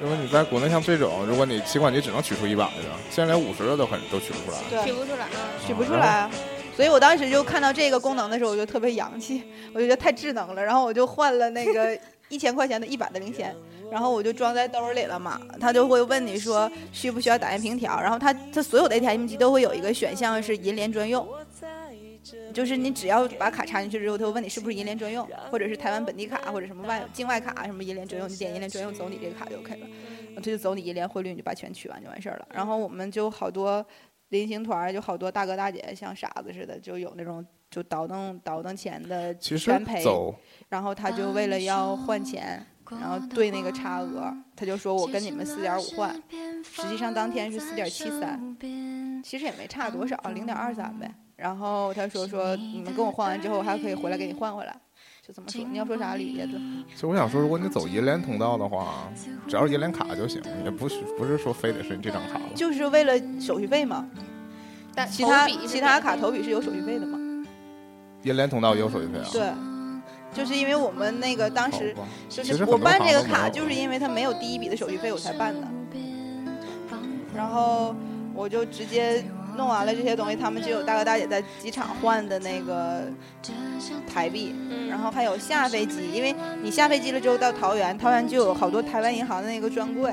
[0.04, 4.58] 因为你在国内像这种，如果你提款机只能取出一百的，现在连五十的都很都取不出来。
[4.68, 5.30] 对取不出来啊。
[5.64, 6.30] 取不出来啊。
[6.74, 10.64] 所以我当时就看到这个功能的时候，我就特别洋气，我就觉得太智能了。
[10.64, 11.96] 然后我就换了那个
[12.32, 13.54] 一千块钱的一百的零钱，
[13.90, 15.38] 然后我就装在兜里了嘛。
[15.60, 21.28] 他就会问你说需不需要打印凭条，然后他他所有的 ATM 机都会有一个选项是银联专用，
[22.54, 29.86] 就是你只要把卡插进去之后，他会问你是不是银联专用，或者是台湾本地卡或者什么外境外卡什么银联专用，你点银联专用走你这个卡就 OK 了，
[30.34, 32.48] 他就走你银联汇率，你就把钱取完就完事儿了。
[32.54, 33.84] 然后我们就好多。
[34.32, 40.04] 临行团就好多大哥大姐像傻子似的，就有那种就倒腾倒腾钱的其实全赔，
[40.68, 46.14] 然后他就为了要换钱，然后对那个差额，他就说我跟你们四点五换，
[46.62, 48.54] 实际上当天是四点七三，
[49.24, 51.10] 其实也没差多少，零点二三呗。
[51.36, 54.76] 然后他说说你们跟我换完之后，我还可以回来给你换回来，
[55.26, 55.64] 就这么说。
[55.64, 56.60] 你要说啥，理叶子？
[56.90, 59.10] 其实我想说，如果你走银联通道的话，
[59.48, 62.44] 只要是银联卡就行，也不是不是说非得是你这张卡了。
[62.54, 64.06] 就是为了手续费嘛，
[64.94, 67.18] 但其他其他卡投笔是有手续费的嘛。
[68.22, 69.26] 银联通道也有手续费啊？
[69.32, 69.52] 对，
[70.32, 71.94] 就是因为我们那个当时，
[72.28, 75.66] 就是我办这个卡，就是因为它没有第一笔的手续费，我才办的。
[77.34, 77.94] 然后
[78.34, 79.24] 我就直接
[79.56, 83.04] 弄完了这些东西，他们就有大哥大姐在机场换的那个
[84.06, 90.12] 台币，嗯然后还有下飞机，因为你下飞机了之后到桃园，桃园就有好多台湾银行的那个专柜，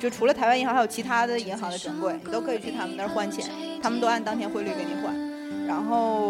[0.00, 3.48] 就除了台湾银行，还有其他的银行的专柜，你都可以去他们那儿换钱，
[3.80, 5.14] 他们都按当天汇率给你换。
[5.68, 6.25] 然后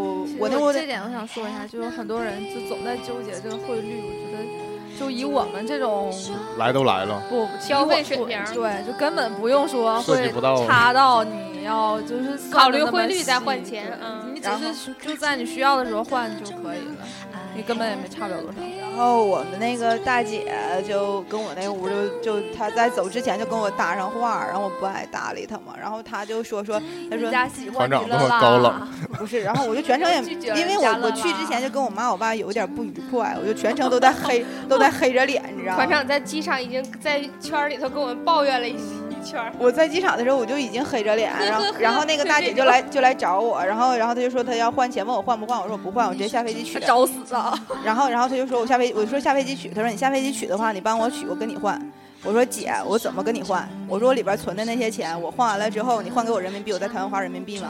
[0.47, 6.13] 我那我这点我想说一下，就是很多人就总在纠结这个汇率，我觉得就以我们这种
[6.57, 10.33] 来都来了，不消费水平对，就根本不用说会
[10.67, 17.07] 差到你要就是考虑汇率再换钱嗯你只是就在你需要的时候换就可以了，
[17.55, 18.59] 你根本也没差不了多少。
[18.97, 20.51] 然后我们那个大姐
[20.89, 26.81] 就跟我那屋就就她在走之前就跟我搭上话，然后我不爱搭理她嘛，然后她就说说，
[27.11, 28.89] 她说人家喜欢团长那么高冷。
[29.19, 30.23] 不是，然后我就全程也
[30.59, 35.85] 因为我我去之前就跟我妈我爸有点不愉快，我就全程都在黑都在黑着脸，你知道吗？
[35.85, 38.75] 团长在机场已经在圈里头跟我们抱怨了一
[39.06, 39.53] 一圈儿。
[39.59, 46.79] 我在机场的时候我就已经黑着脸，然后然后那个大姐就来就来找我，然后然后她就说她要换钱，问我换不换，我说我不换，我直接下飞机取。
[46.81, 47.53] 找死啊！
[47.85, 51.81] 然后然后她就说我下飞我说下飞机取，她说你下飞机取的话，你帮我取，我跟你换。
[52.23, 53.69] 我说姐，我怎么跟你换？
[53.89, 57.69] 我说我里边存的那些钱，我换完了之后，你换给我人民币，我在台湾花人民币吗？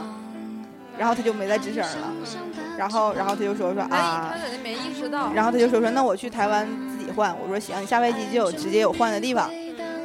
[0.99, 2.13] 然后她就没再吱声了。
[2.79, 5.33] 然后然后她就说说他啊他，肯定没意识到。
[5.33, 9.51] 然后他就说说那我去台湾自己换，我说行，你下飞机就有直接有换的地方。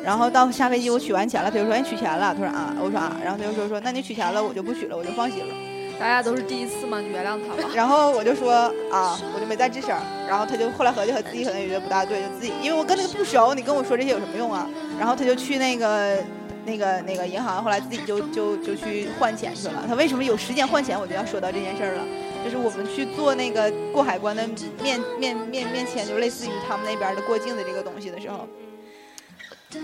[0.04, 5.54] 然后到下飞机我取完钱了，他就说你取钱了，他说啊，我说啊，然后他就说说那你取钱了，我就不取了，我就放心了。
[6.00, 7.70] 大家都是第一次嘛，你原谅他吧。
[7.76, 8.52] 然后我就说
[8.92, 9.96] 啊，我就没再吱声。
[10.28, 14.68] 然后他就后来合计和自己可能也觉得不大对，就自己因为我跟那个不熟，你跟我说这些有什么用啊？
[14.98, 16.18] 然后他就去那个。
[16.64, 19.84] 那个那个银行后来自己就就就去换钱去了。
[19.88, 20.96] 他为什么有时间换钱？
[20.96, 22.04] 我就要说到这件事儿了。
[22.46, 24.48] 就是我们去做那个过海关的
[24.80, 28.48] 面面面面签，就类似于他们那边的过境的这个东西的时候，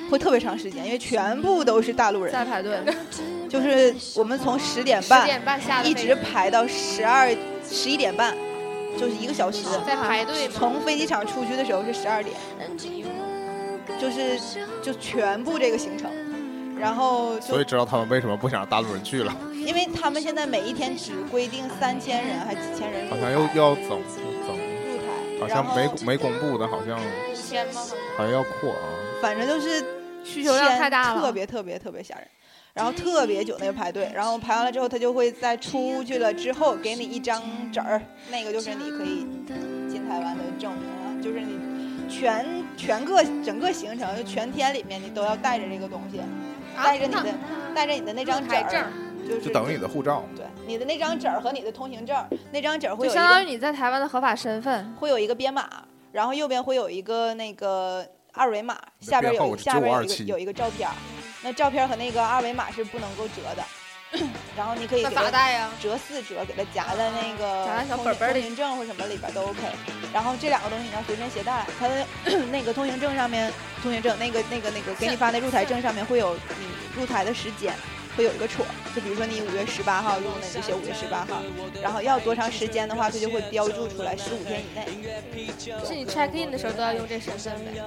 [0.09, 2.77] 会特别长时间，因为全部都是大陆人，在排队，
[3.49, 7.29] 就是我们从十点十半点半下一直排到十二
[7.69, 8.35] 十一点半，
[8.97, 9.63] 就是一个小时。
[9.85, 10.47] 在排队。
[10.47, 12.35] 从飞机场出去的时候是十二点，
[13.99, 14.39] 就是
[14.81, 16.09] 就全部这个行程，
[16.79, 24.36] 然后所以知道他们为什么不想让大陆人去了，因为他们现在每一天只规定三千人还几千人好像又要增增，入台，
[25.39, 27.81] 好像没没公布的，好像五千吗？
[28.17, 28.87] 好像要扩啊。
[29.21, 29.83] 反正就是
[30.23, 32.27] 需求量太大了特别特别特别吓人。
[32.73, 39.25] 然后特别久那个排队，然后排完了之后，他就会在出去了之后给你一张纸儿，那个就是你可以
[39.89, 41.57] 进台湾的证明了，就是你
[42.07, 42.45] 全
[42.77, 46.21] 全个整个行程就全天里面你都要带着这个东西，
[46.77, 47.33] 带着你的
[47.73, 48.91] 带着你的那张纸儿，
[49.27, 52.15] 就是就等于你的护照，对你的那张纸儿和你的通行证，
[52.51, 54.93] 那张纸儿会有一就相当于你在台湾的合法身份。
[54.95, 55.69] 会有一个编码，
[56.11, 60.89] 然后右边会有一个那个二维码，下边有下边有一个有一个照片，
[61.43, 63.63] 那照片和那个二维码是不能够折的，
[64.55, 65.69] 然后你可以那给它咋带呀？
[65.81, 69.59] 折四折，给它夹在那个夹在小通本本里通行证或什么里边都 OK。
[70.13, 72.05] 然后这两个东西你要随身携带，它的
[72.49, 73.51] 那个通行证上面，
[73.83, 77.73] 通行证那个那个那个给你发的入台证上面会有你入台的时间，
[78.17, 81.39] 会有一个戳，就比如说你五月十八号入的，你就写五月十八号，
[81.83, 84.87] 然后要多长时间的话，它就会标注出来十五天以内。
[85.85, 87.83] 是你 check in 的时候都要用这身份呗？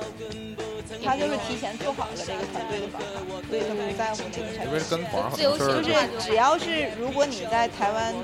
[1.04, 4.80] 他就是提前做好了这个团队的访谈，所以他不在乎这个 check 因为。
[4.90, 5.00] 跟
[5.36, 8.14] 就是是只要是如果你在台湾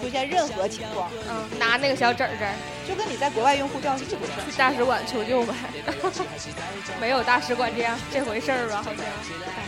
[0.00, 2.54] 出现任何情况，嗯，拿那个小纸儿纸儿
[2.86, 4.50] 就跟你在国外用护照是一回事儿。
[4.50, 5.54] 去大使馆求救呗。
[7.00, 8.82] 没有大使馆这样这回事儿吧？
[8.82, 9.04] 好像大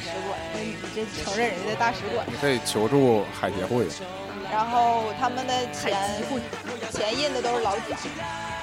[0.01, 2.25] 使馆，那你这承认人家的大使馆。
[2.31, 3.89] 你可以求助海协会，
[4.53, 5.91] 然后他们的钱
[6.93, 7.99] 钱印的都是老蒋，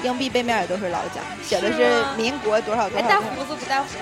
[0.04, 1.84] 硬币背面也都是老蒋，写的是
[2.16, 3.22] 民国多少多少多少。
[3.36, 3.98] 胡子不带胡子？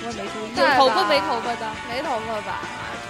[0.00, 1.62] 我也没注意，有头发没头发的？
[1.90, 2.60] 没头发吧？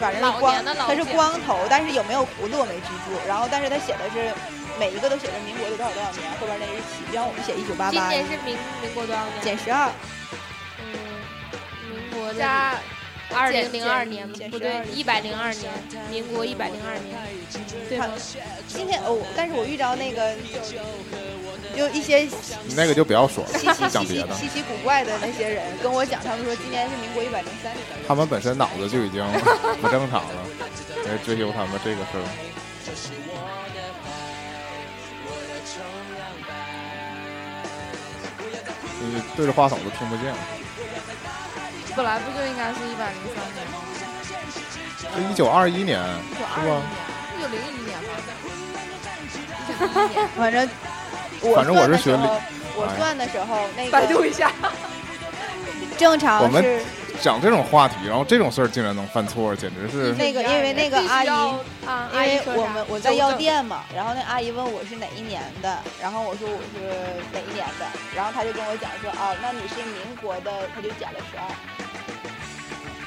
[0.01, 3.15] 反正是光他是光头，但是有没有胡子我没记住。
[3.29, 4.35] 然后但是他写的是
[4.77, 9.45] 每一个都写着民国的多少多少年，后边那日期，就像我们写一九八今八，年是民民国多少年？
[9.45, 9.91] 减十二，
[10.83, 10.99] 嗯，
[11.95, 12.75] 民国的加
[13.35, 15.73] 二零零二年不对减，一百零二年，
[16.11, 17.19] 民国一百零二年，
[17.89, 18.07] 对吗？
[18.69, 20.35] 今天哦，但是我遇着那个
[21.77, 22.19] 就一些
[22.65, 24.35] 你那个就不要说了稀奇，稀讲别的。
[24.35, 27.85] 稀奇古怪的那些人跟我讲，他们说今年是民国一百零三年。
[28.07, 29.25] 他们本身脑子就已经
[29.83, 30.47] 不正常了，
[31.07, 32.25] 来追究他们这个事儿。
[39.07, 40.33] 你对着话筒都听不见，
[41.97, 43.75] 本来不就应该是一百零三年吗？
[45.15, 46.83] 是一九二一年，一九是吧二一年，
[47.37, 48.09] 一九零一年吧。
[49.61, 50.69] 一九零一年，反正
[51.41, 52.41] 我反正我是学历算的时候，
[52.77, 54.51] 我哎算的时候那百度一下。
[55.97, 56.83] 正我们常是
[57.21, 61.29] 讲这种话题，然后这种事儿竟然能犯错，简直是那个，因为那个阿姨。
[61.87, 66.81] 啊，因为我们我在药店嘛，然后那阿姨问我是哪一年的，然后我说我是
[67.33, 67.85] 哪一年的，
[68.17, 71.45] 然后她就跟我讲说，哦，那你是民国的，她就减了十二，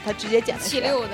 [0.05, 1.09] 她直接减了12，七六的，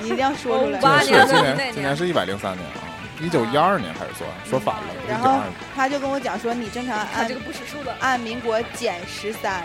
[0.00, 0.78] 你一定要说出来。
[0.84, 2.84] 八是年的今年今年年是一百零三年啊，
[3.20, 5.40] 一九一二年开始算，说反了，然后。
[5.74, 7.96] 她就跟我讲说，你正常按这个不识数的。
[8.00, 9.64] 按民国减十三，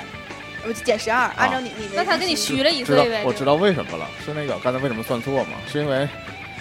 [0.63, 3.23] 不减十二，按照你你的那他给你虚了一岁呗？
[3.25, 5.57] 我知道为什么了，是那个刚才为什么算错吗？
[5.71, 6.07] 是因为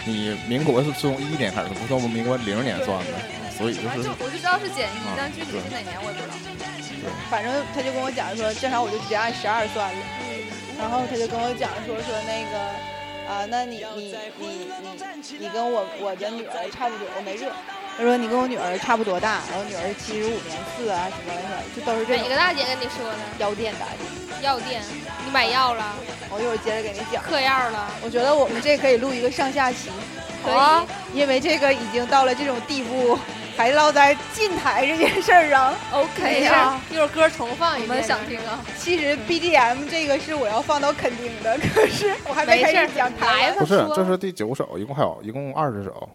[0.04, 3.12] 你民国是从一年开始，不是从民国零年算的，
[3.56, 6.34] 所以就是就我就知道是减一啊，但具体是哪年我也不知道。
[7.30, 10.00] 反正他就跟我讲说，正常我就直接按十二算了。
[10.78, 12.58] 然后他就跟我讲说说那个
[13.28, 14.48] 啊，那你你你
[15.28, 17.50] 你你跟我我的女儿差不多，我没热。
[17.98, 23.18] 他说你跟我女儿差不多大，然后女儿七十五年四啊什么的，就都是这种哪个大姐跟你说的？
[23.38, 24.06] 药店大姐。
[24.40, 24.80] 药店，
[25.24, 25.96] 你买药了？
[26.30, 27.20] 我一会儿接着给你讲。
[27.24, 27.90] 嗑药了？
[28.04, 29.90] 我觉得我们这可以录一个上下期，
[30.44, 33.18] 可以啊因为这个已经到了这种地步，
[33.56, 35.74] 还落在进台这件事儿上。
[35.90, 37.88] OK 啊，一会儿歌重放一遍。
[37.90, 46.08] 我们想听啊，其实 BGM 这个是我要放到肯定的，可是我还没开始讲台不是这是第九首，一共还有一共二十首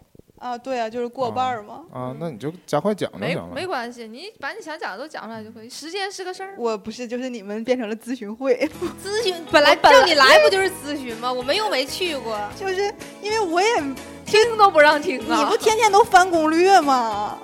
[0.44, 1.84] 啊，对啊，就是过半儿嘛。
[1.90, 3.48] 啊，那你就加快讲就行了。
[3.54, 5.70] 没关系，你把你想讲的都讲出来就可以。
[5.70, 6.54] 时间是个事儿。
[6.58, 8.68] 我不是，就是你们变成了咨询会，
[9.02, 11.32] 咨询本来叫你来不就是咨询吗？
[11.32, 12.38] 我们又没去过。
[12.60, 13.68] 就是因为我也，
[14.26, 15.56] 听都不让听啊你啊不！
[15.56, 17.38] 天天都翻攻略吗？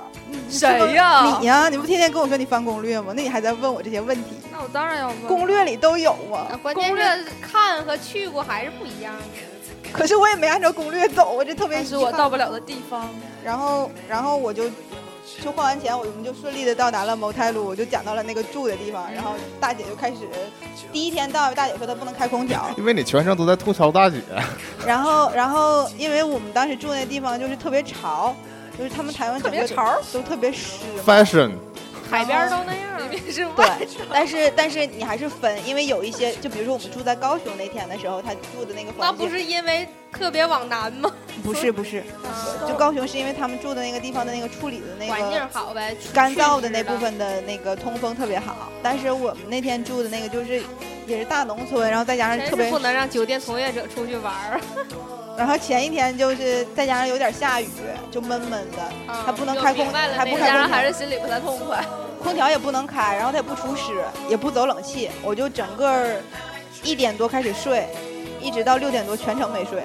[0.51, 1.39] 谁呀？
[1.41, 3.15] 你呀，你不天天跟我说你翻攻略吗？
[3.17, 4.37] 那你还在问我这些问题？
[4.53, 5.23] 那我当然要问。
[5.23, 9.23] 攻略里都有啊，啊关键攻略是看和去过还是不一样的。
[9.93, 13.09] 可是我也没按照攻略走，我这特别是我到不了的地方。
[13.45, 14.65] 然后，然后我就
[15.43, 20.29] 就换完钱，我们就顺利的到达了谋泰路，我就讲到了那个住的地方，然后大姐就开始，
[20.93, 24.21] 第一天到，大姐说她不能开空调，因为你全程都在吐槽大姐，
[24.87, 28.35] 然后，然后因为我们当时住那地方就是特别潮，
[28.77, 31.53] 就是他们台湾整个特别潮都特别湿，fashion
[32.11, 32.91] 海边都那样。
[33.11, 41.11] 明明是对，但是但是你还是分，因为有一些，就比如说我们住在高雄那天的时候，他住的那个那房间，不是因为特别往南吗？
[41.43, 42.05] 不是不是，
[42.69, 50.63] 就高雄是因为他们住的那个地方的那个处理的那环境个好呗，干燥的那部分的那个通风特别好，但是我们那天住的那个就是
[51.07, 54.61] 也是大农村，然后再加上特别真是不能让酒店从业者出去玩儿。
[55.41, 57.67] 然后前一天就是再加上有点下雨，
[58.11, 61.83] 就闷闷的，啊它不能开空，还不开空调还是心里不太痛快。
[62.23, 66.11] 空调也不能开，然后它也不除湿，也不走冷气，我就整个
[66.83, 67.89] 一点多开始睡，
[68.39, 69.83] 一直到六点多全程没睡，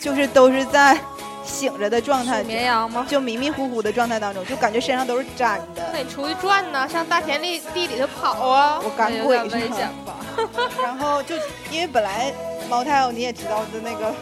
[0.00, 0.98] 就是都是在
[1.44, 3.06] 醒着的状态，绵羊吗？
[3.08, 6.00] 就迷迷糊糊的状态当中，就感觉身上都是粘的那。
[6.00, 8.80] 你出去转呢，上大田里地里头跑啊。
[8.82, 9.56] 我赶有鬼是？
[10.82, 11.36] 然后就
[11.70, 12.32] 因为本来
[12.68, 14.12] 茅台你也知道的那个，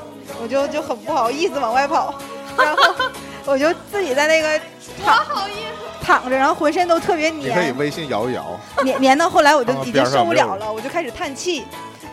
[0.42, 2.14] 我就就很不好意思往外跑，
[2.56, 2.82] 然后
[3.46, 4.60] 我就自己在那个
[5.04, 5.86] 躺好意思。
[6.02, 11.64] 躺着，然后浑身都特别黏你可以黏，微信摇一摇，黏黏到后来我就已经受不了了，我就开始叹气。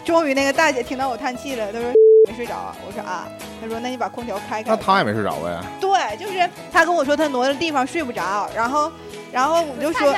[0.05, 1.91] 终于那个大姐听到我叹气了，她说
[2.29, 2.75] 没睡着啊？
[2.85, 3.27] 我说啊，
[3.61, 4.69] 她说那你把空调开开。
[4.69, 5.59] 那她也没睡着呗？
[5.79, 8.91] 对，就是她跟我说她挪的地方睡不着，然后
[9.31, 10.15] 然后我就说，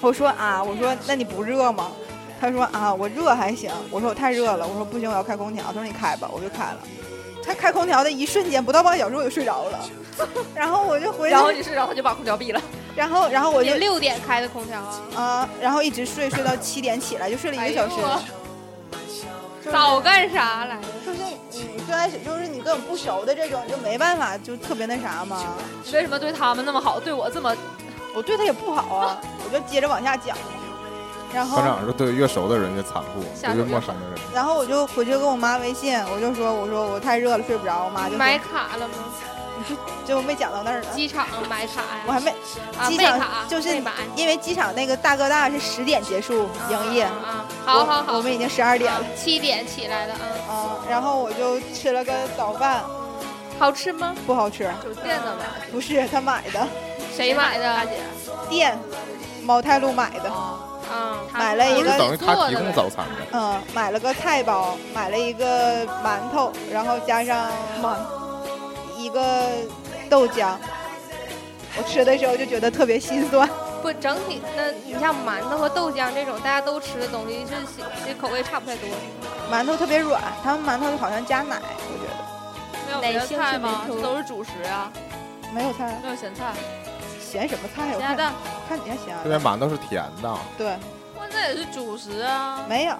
[0.00, 1.90] 我说啊，我说那你不热吗？
[2.42, 3.70] 他说啊，我热还行。
[3.88, 5.64] 我说我太热了，我说不行，我要开空调。
[5.66, 6.78] 他说你开吧，我就开了。
[7.46, 9.78] 他开空调的一瞬间，不到半个小时我就睡着了。
[10.52, 12.60] 然后我就回然后你睡着，他就把空调闭了。
[12.96, 15.02] 然后然后我就六点开的空调啊。
[15.14, 17.94] 啊，然后一直睡睡到七点起来，就睡了一个小时。
[19.70, 20.88] 早干啥来着？
[21.06, 21.20] 就是
[21.52, 25.54] 你最开始就是你跟我不熟的这种，就没办法，就特别那啥嘛。
[25.84, 27.56] 你为什么对他们那么好，对我这么？
[28.12, 29.20] 我对他也不好啊。
[29.44, 30.36] 我就接着往下讲。
[31.34, 38.94] 然后班长说：“对越熟的人越残酷，对越陌生的人。”然后我就回去跟我妈微信，我就说：“我说我太热了，睡不着。”我妈就买卡了吗？
[40.04, 40.88] 结果没讲到那儿呢。
[40.92, 42.02] 机场买卡呀？
[42.06, 42.34] 我还没。
[42.88, 43.76] 机场就是
[44.16, 47.04] 因为机场那个大哥大是十点结束营业。
[47.04, 49.04] 啊，好好好，我们已经十二点了。
[49.16, 50.20] 七点起来的啊。
[50.48, 52.82] 啊，然后我就吃了个早饭。
[53.58, 54.14] 好吃吗？
[54.26, 54.64] 不好吃。
[54.82, 55.44] 酒店的吧？
[55.70, 56.66] 不是，他买的。
[57.14, 57.64] 谁买的？
[57.64, 57.92] 大姐。
[58.48, 58.76] 店，
[59.44, 60.32] 茅台路买的。
[60.94, 63.26] 嗯，买了一个等于他提供早餐的。
[63.32, 67.50] 嗯，买了个菜包，买了一个馒头，然后加上
[68.96, 69.48] 一个
[70.10, 70.54] 豆浆。
[71.76, 73.48] 我吃的时候就觉得特别心酸。
[73.80, 77.66] 不，整体那你像馒头和豆浆这种大家都吃的东西，就是
[78.04, 78.86] 其实口味差不太多。
[79.50, 81.56] 馒头特别软，他们馒头好像加奶，
[81.88, 83.00] 我觉得。
[83.00, 83.86] 没有菜吗？
[83.88, 84.92] 都是主食啊。
[85.54, 85.98] 没有菜。
[86.02, 86.52] 没有咸菜。
[87.32, 87.90] 咸什么菜？
[87.90, 88.32] 咸鸭蛋。
[88.68, 89.16] 看你家咸。
[89.24, 90.38] 这边馒头是甜的。
[90.58, 90.76] 对。
[91.34, 92.64] 那也是主食啊。
[92.68, 92.94] 没有。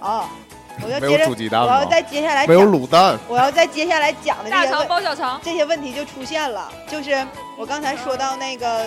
[0.83, 1.19] 我要接
[1.51, 3.19] 着，我要再接下来没有卤蛋。
[3.29, 6.73] 我要再接下来讲的这些大包小肠，这些问题就出现了。
[6.89, 7.27] 就是
[7.59, 8.87] 我刚才说到那个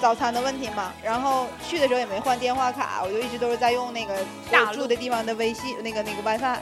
[0.00, 4.14] 早餐的问题嘛，然后去的时候也没换电话卡，我就一直都是在用那个
[4.52, 6.58] 我住的地方的微信那个那个 WiFi，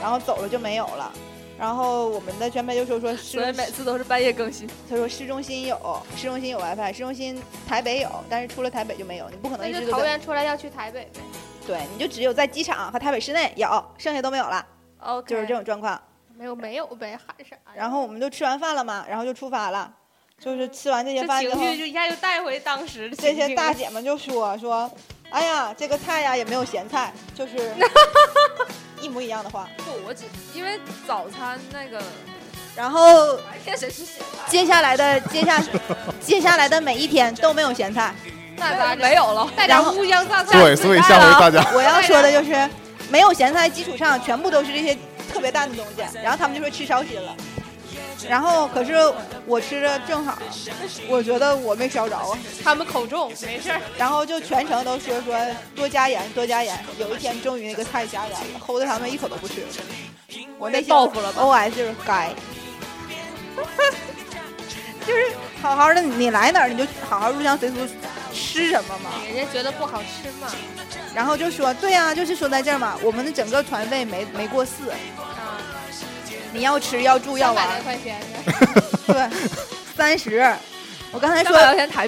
[0.00, 1.12] 然后走了就没有了。
[1.58, 4.68] 然后我们的全培就说 说，所以每次都是半夜更新。
[4.90, 11.20] 他说市中心有，市中心有 WiFi，市中心台北有，但是出了台北就没有，你不可能一直桃园出来要去台北呗。
[11.66, 14.66] 对，你就只有在机场和台北市内有，剩下都没有了。
[14.98, 16.00] OK，就是这种状况。
[16.36, 17.56] 没有没有呗，喊啥？
[17.74, 19.94] 然后我们就吃完饭了嘛，然后就出发了。
[20.42, 23.16] 就是吃完这些饭之后，就一下就带回当时的。
[23.16, 24.90] 这些大姐们就说说，
[25.30, 27.72] 哎呀，这个菜呀也没有咸菜，就是
[29.00, 29.68] 一模一样的话。
[29.78, 32.02] 不，我只因为早餐那个，
[32.76, 34.22] 然后天谁吃咸？
[34.48, 35.62] 接下来的接下
[36.20, 38.14] 接下来的每一天都没有咸菜。
[38.56, 39.50] 那咋没有了？
[39.56, 40.60] 带点乌江榨菜。
[40.60, 42.68] 对，所以下回大家我要说的就是，
[43.08, 44.96] 没有咸菜基础上，全部都是这些
[45.32, 46.02] 特别淡的东西。
[46.22, 47.34] 然后他们就说吃烧心了。
[48.28, 48.94] 然后可是
[49.46, 50.38] 我吃着正好，
[51.08, 52.24] 我觉得我没烧着啊。
[52.62, 53.80] 他们口重，没事儿。
[53.96, 55.38] 然后就全程都说说
[55.74, 56.82] 多加盐，多加盐。
[56.98, 59.62] 有一天终于那个菜加盐了，齁的他们一口都不吃。
[60.58, 62.30] 我那报复了，OS 就是该。
[65.06, 67.76] 就是好好的，你来哪儿你就好好入乡随俗。
[68.32, 69.10] 吃什么嘛？
[69.26, 70.48] 人家觉得不好吃嘛，
[71.14, 74.96] 然后就说对呀，就是说在这儿嘛，我们的整个团费没没过四啊。
[76.54, 77.82] 你要吃要住要玩。
[77.82, 78.20] 块钱
[79.06, 79.28] 对，
[79.96, 80.54] 三十。
[81.10, 81.56] 我刚才说。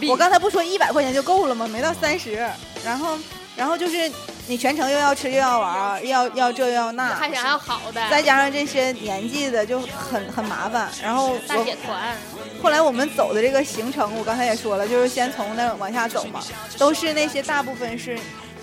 [0.09, 1.67] 我刚才不说一百块钱就够了吗？
[1.67, 2.49] 没到三十。
[2.85, 3.19] 然后，
[3.57, 4.11] 然后就是
[4.47, 7.09] 你全程又要吃又要玩，要要这又要那。
[7.09, 8.09] 还想要好的。
[8.09, 10.89] 再加上这些年纪的就很很麻烦。
[11.03, 12.17] 然后大姐团。
[12.63, 16.41] 后来我们走的这个行程，我刚才也说了，就是先从那往下走嘛，
[16.79, 18.17] 都是那些大部分是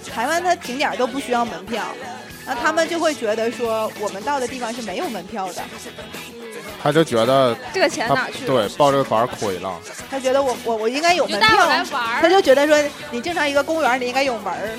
[0.09, 1.84] 台湾，它景点都不需要门票，
[2.46, 5.62] 那他们就会觉得说我们到的地方是没有门票的，
[6.82, 8.46] 他就觉得这个钱哪去？
[8.46, 9.80] 对，报这个团亏了。
[10.10, 11.86] 他觉得我我我应该有门票，
[12.22, 12.78] 他就觉得说
[13.12, 14.70] 你正常一个公园你应该有门儿。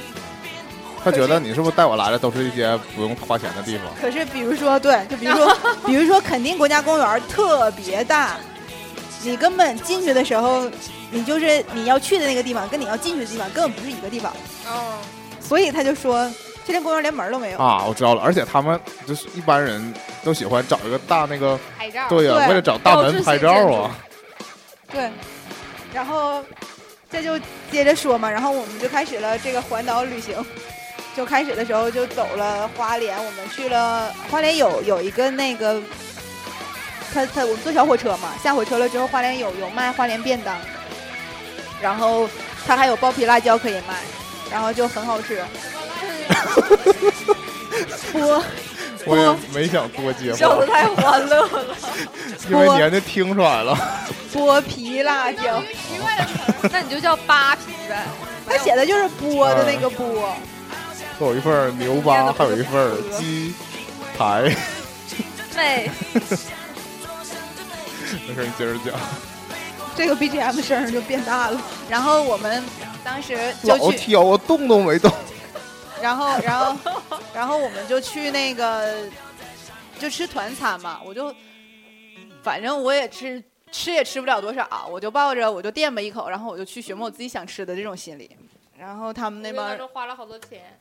[1.03, 3.87] 他觉得你是不是带我来的都是一些不用花钱的地方？
[4.01, 5.57] 可是比如说对，就比如说
[5.87, 8.37] 比如说肯定国家公园特别大。
[9.27, 10.71] 你根本进去的时候，
[11.11, 14.31] 你就是你要去的那个地方，跟你要进去的地方根本不是一个地方。
[14.67, 14.99] 哦，
[15.41, 16.31] 所以他就说，
[16.67, 17.85] 这片公园连门都没有啊！
[17.87, 23.97] 我知道了，而且他们就是一般人都喜欢找一个大那个拍照，对呀，为了找大门拍照啊。
[24.91, 25.11] 对，
[25.93, 26.43] 然后
[27.11, 27.39] 这就
[27.71, 30.35] 接着说嘛，然后我们就开始了这个环岛旅行。
[31.17, 35.81] 就开始的时候就走了花莲，我们去了花莲有有一个那个。
[37.12, 40.57] 他他我们坐小火车嘛，下火车了之后，花莲有有卖花莲便当，
[41.81, 42.29] 然后
[42.67, 44.03] 他还有剥皮辣椒可以卖，
[44.51, 45.41] 然后就很好吃。
[48.12, 48.42] 剥，
[49.07, 51.76] 我也没想多接话，笑的太欢乐了，
[52.51, 53.76] 因为年的听出来了。
[54.34, 58.05] 剥皮辣椒，奇怪的词那你就叫扒皮呗。
[58.47, 60.32] 他写的就是剥的那个剥。
[61.20, 63.55] 有一份牛扒，还有一份鸡
[64.18, 64.53] 排。
[65.57, 65.88] 妹，
[68.26, 68.92] 没事，你接着讲。
[69.97, 71.61] 这个 BGM 声儿就变大了。
[71.88, 72.61] 然后我们
[73.05, 75.12] 当时就去，老挑，我动都没动。
[76.05, 76.76] 然后， 然后，
[77.34, 79.09] 然后我们就去那个，
[79.98, 81.00] 就吃团餐嘛。
[81.02, 81.34] 我就，
[82.42, 83.42] 反正我也吃，
[83.72, 88.36] 吃也吃不了多少，我就抱着我就垫吧一口，然后我就去寻摸我自己想吃的这种心理。
[88.76, 90.78] 然后他们那帮人花了好多钱，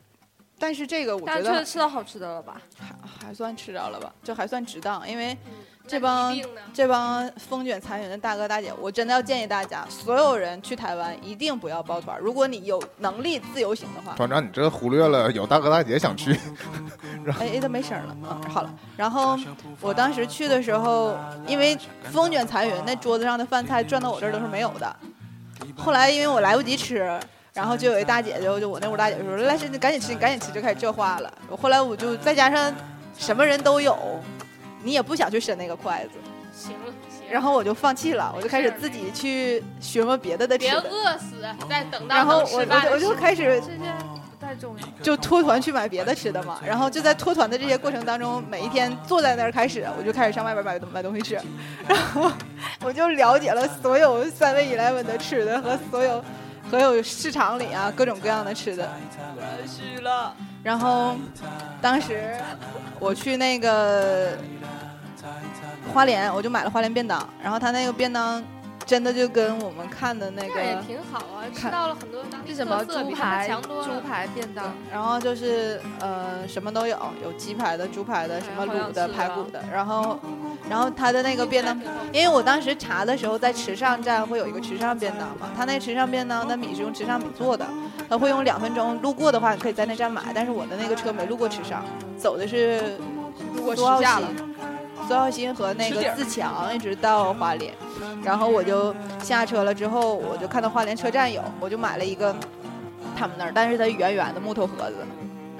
[0.59, 2.61] 但是这个我觉但得是吃到好吃的了吧？
[2.77, 5.37] 还还算吃着了吧，就还算值当，因为
[5.85, 6.33] 这帮
[6.73, 12.17] 这帮风卷残云的大哥大姐，我真的要建议大家，所有人去台湾一定不要抱团。
[12.19, 16.39] 如果你有能力自由行的话，团长，你这忽略了有大哥大姐想去。
[17.39, 18.73] 哎哎，都没声儿了，嗯，好了。
[18.97, 19.37] 然后
[19.81, 21.77] 我当时去的时候，因为
[22.11, 24.95] 风卷残云，那桌子上的饭菜转到我这儿都是没有的。
[25.75, 27.19] 后来因为我来不及吃，
[27.53, 31.31] 然后就有一大姐就就我那屋大姐就说：“来，是你赶紧吃，你赶紧吃。”就开始这话了。
[31.61, 32.73] 后来我就再加上
[33.17, 33.97] 什么人都有，
[34.83, 36.19] 你也不想去伸那个筷子，
[36.53, 40.89] 行了，行了然后我就放弃了，我就开始自己去询问别的的吃别的。
[40.89, 43.91] 饿死，再等到然后我我就我就开始这些
[44.39, 44.87] 不太重要。
[45.01, 51.39] 就脱团去买别的吃的嘛，然后就在脱团的这些过程当中，每一天坐在那儿开始，我就开始上外边买东买东西吃，
[51.87, 52.31] 然后
[52.81, 56.23] 我就了解了所有三位 eleven 的吃的和所有
[56.69, 58.87] 所有市场里啊各种各样的吃的。
[59.65, 60.35] 虚了。
[60.63, 61.15] 然后
[61.81, 62.35] 当时
[62.99, 64.37] 我去那个
[65.93, 68.41] 花莲，我就买了花莲便当，然后他那个便当
[68.85, 70.81] 真的就跟我们看的那个也。
[70.87, 73.49] 挺好啊，吃看到了很多当地是什么猪排？
[73.61, 80.17] 猪排便当，然后就是呃什么都有，有鸡排的、猪排的、什么卤的、排骨的，然后
[80.69, 81.77] 然后他的那个便当，
[82.11, 87.67] 因为我当时查的时候在池上站会有一个池上便当嘛，他那池上便当的米是用池上米做的，
[88.13, 91.83] 他会用两分钟，路过的话你可以在那站买，但是我的那个车没路过池上，
[92.15, 92.95] 走的是
[93.55, 94.55] 路过苏澳实价了新。
[95.07, 97.73] 苏澳新和那个自强一直到花莲，
[98.23, 102.35] 然后我就下车了之后，我就看到花莲车站有，我就买了一个
[103.17, 104.97] 他们那儿，但是它圆圆的木头盒子，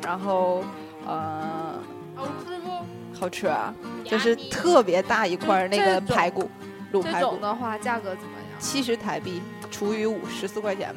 [0.04, 0.64] 然后
[1.08, 1.74] 呃
[2.14, 3.20] 好吃不？
[3.20, 3.74] 好吃啊，
[4.06, 6.48] 就是特别大一块那个排骨，
[6.92, 8.60] 卤排骨种的话价格怎么样？
[8.60, 9.42] 七十台币
[9.72, 10.94] 除以五十四块钱，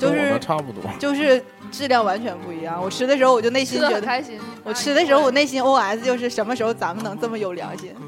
[0.00, 0.82] 就是差不多。
[0.98, 2.80] 就是质量完全不一样。
[2.82, 4.40] 我吃的时候我就内心觉得，开心。
[4.64, 7.94] 我吃的时候我内心 OS 就是什么时候咱们能这么有良心？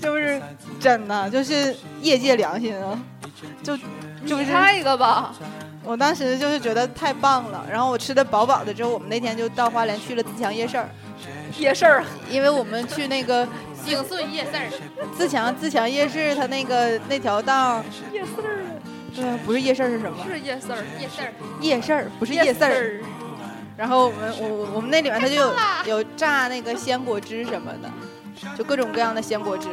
[0.00, 0.40] 就是
[0.78, 3.00] 真的，就是业界良心啊！
[3.62, 3.76] 就
[4.26, 5.34] 就是你开一个吧，
[5.82, 10.88] 我当时就是觉得太棒了，然后我吃的饱饱的之后，我们那天就到花莲去了自强夜市儿，
[11.58, 13.46] 夜市儿因为我们去那个
[13.84, 14.70] 景顺夜市儿，
[15.16, 17.82] 自强自强夜市，它那个那条道，
[18.12, 18.64] 夜市儿
[19.14, 20.24] 对，不是夜市儿是什么？
[20.28, 23.00] 是夜市儿，夜市儿，夜市儿不是夜市儿。
[23.76, 25.52] 然后我们我我我们那里面它就有
[25.86, 27.90] 有榨那个鲜果汁什么的，
[28.56, 29.68] 就各种各样的鲜果汁，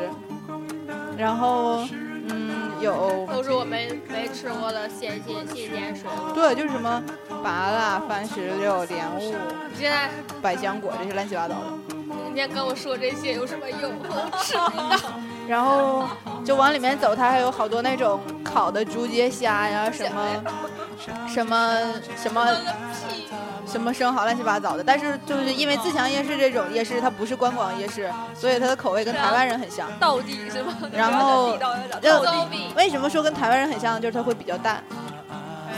[1.17, 1.87] 然后
[2.29, 6.31] 嗯有都是我没没吃过的鲜新新鲜水果。
[6.33, 7.03] 对，就是什么
[7.43, 9.35] 芭乐、番石榴、莲雾、
[9.71, 10.09] 你现在
[10.41, 11.65] 百香果这些乱七八糟的。
[11.87, 13.91] 你今天跟我说这些有什么用？
[14.09, 15.13] 我吃的。
[15.51, 16.05] 然后
[16.45, 20.21] 就往里面走，它还有好多那种烤的竹节虾呀， 什么
[21.27, 21.77] 什么
[22.15, 22.47] 什么
[23.67, 24.83] 什么生蚝乱七八糟的。
[24.83, 29.89] 但是就是因为自强夜市这种夜市，它不是观光夜市，所以它的口味跟台湾人很像。
[30.49, 30.73] 是吗？
[30.93, 33.99] 然后到高比为什么说跟台湾人很像？
[34.01, 34.81] 就是它会比较淡，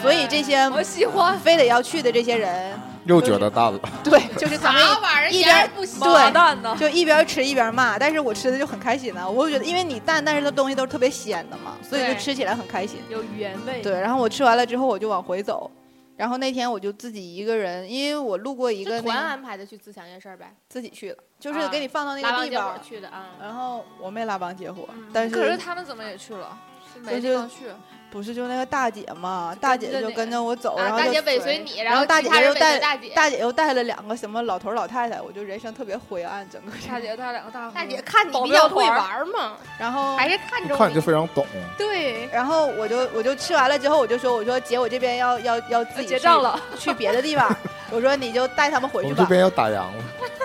[0.03, 3.79] 所以这些我喜欢非得要去的这些人，又觉得淡了。
[4.03, 5.33] 对，就是他们？
[5.33, 5.99] 一边不行。
[5.99, 6.75] 对蛋呢。
[6.79, 9.29] 就一边吃一边骂，但是我吃的就很开心呢。
[9.29, 12.99] 我觉得，因为你淡，但是它东西都是特别鲜的嘛，所以就吃起来很开心。
[13.09, 13.81] 有原味。
[13.81, 15.69] 对，然后我吃完了之后，我就往回走。
[16.15, 22.79] 然后那天我就自己一个人，因为我路过一个是团那个安排的去自强夜市呗，自己去了，就是啊给你放到那个地方。
[22.81, 23.25] 去的啊。
[23.41, 26.57] 然后我没拉帮结伙，但是可是他们怎么也去了？
[26.93, 27.65] 是没地方去。
[28.11, 33.09] 不是就那个大姐嘛，大姐就跟着我走，然啊，后就大姐尾随你，然后大姐又带大姐。
[33.15, 41.01] 大姐又带了两个什么老头老太太，我就人生特别灰暗，整个大姐带两个大大姐姐，看你比较会玩嘛，然后还是看着看你就。
[41.01, 41.43] 非常懂。
[41.75, 47.49] 对，然后我就我就吃完了之后，我就说我说姐，我这边要要要自己去结账了，去别的地方，
[47.89, 49.15] 我说你就带他们回去吧。
[49.15, 49.93] 我们这边要打烊了，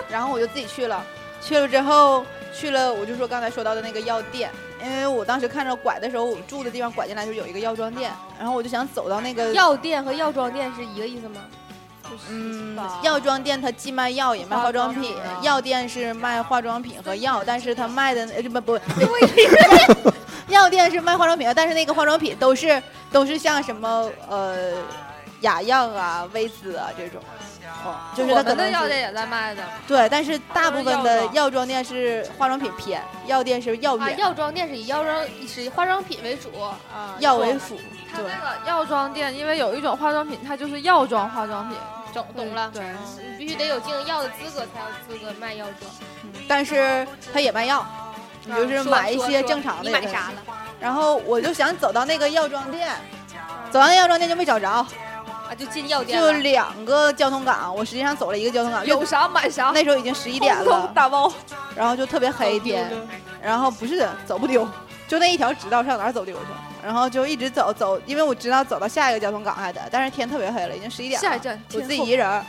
[0.09, 1.03] 然后我就自己去了，
[1.41, 4.49] 去了之后去了，我就说刚才说到的那个药店，
[4.83, 11.41] 因为我当时看着拐的时候，我住的地方拐进来就有一个药妆店，然后我就想走到那个药店和药妆店是一个意思吗？
[12.27, 18.79] 嗯，药妆店它既卖药也卖化妆品药店是卖化妆品和药，但是它卖的呃不不，
[20.49, 22.81] 药店是卖化妆品的，但是那个化妆品都是
[23.11, 24.71] 都是像什么呃
[25.41, 27.21] 雅漾啊、薇姿啊这种。
[27.83, 37.77] 哦，就是我们的它可能是药店也在卖的，对，但是大部分的药妆店是化妆品偏，药店是药啊，店，药妆店是以药妆是以化妆品为主啊，药为辅。
[38.11, 41.77] 它那个药妆店，因为有一种化妆品，它就是药妆化妆品，
[42.11, 42.71] 懂懂了。
[42.73, 42.83] 对，
[43.21, 45.91] 你必须得有经营药的资格，才有资格卖药妆。
[46.47, 47.85] 但是它也卖药，
[48.45, 49.83] 你就是买一些正常的。
[49.83, 50.41] 你买啥了？
[50.79, 52.89] 然后我就想走到那个药妆店，
[53.69, 54.83] 走到那药妆店就没找着，
[55.49, 56.33] 啊，就进药店就了。
[56.33, 61.31] 两个交通岗，我实际上走了一个交通岗，有啥买啥，那时候已经十一点通通了，打包。
[61.75, 62.91] 然后就特别黑天，
[63.41, 64.67] 然后不是走不丢，
[65.07, 66.43] 就那一条直道上哪儿走丢去？
[66.83, 71.27] 然后就一直走走，因为我知道走到下一个交通岗还得，但是天特别黑了，已经十一点了。
[71.27, 72.45] 下一站，我自己一人儿，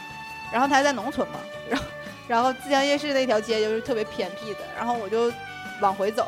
[0.52, 1.38] 然后他还在农村嘛，
[1.70, 1.86] 然后
[2.28, 5.32] 然后自强夜市那条街就是特别偏僻的，然后我就
[5.80, 6.26] 往回走，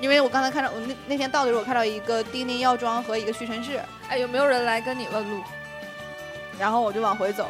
[0.00, 5.42] 因为我刚才看到我那那天到的时候，我看到一个丁丁药妆和一个屈臣氏，哎，有没有人来跟你问路？
[6.58, 7.48] 然后我就往回走，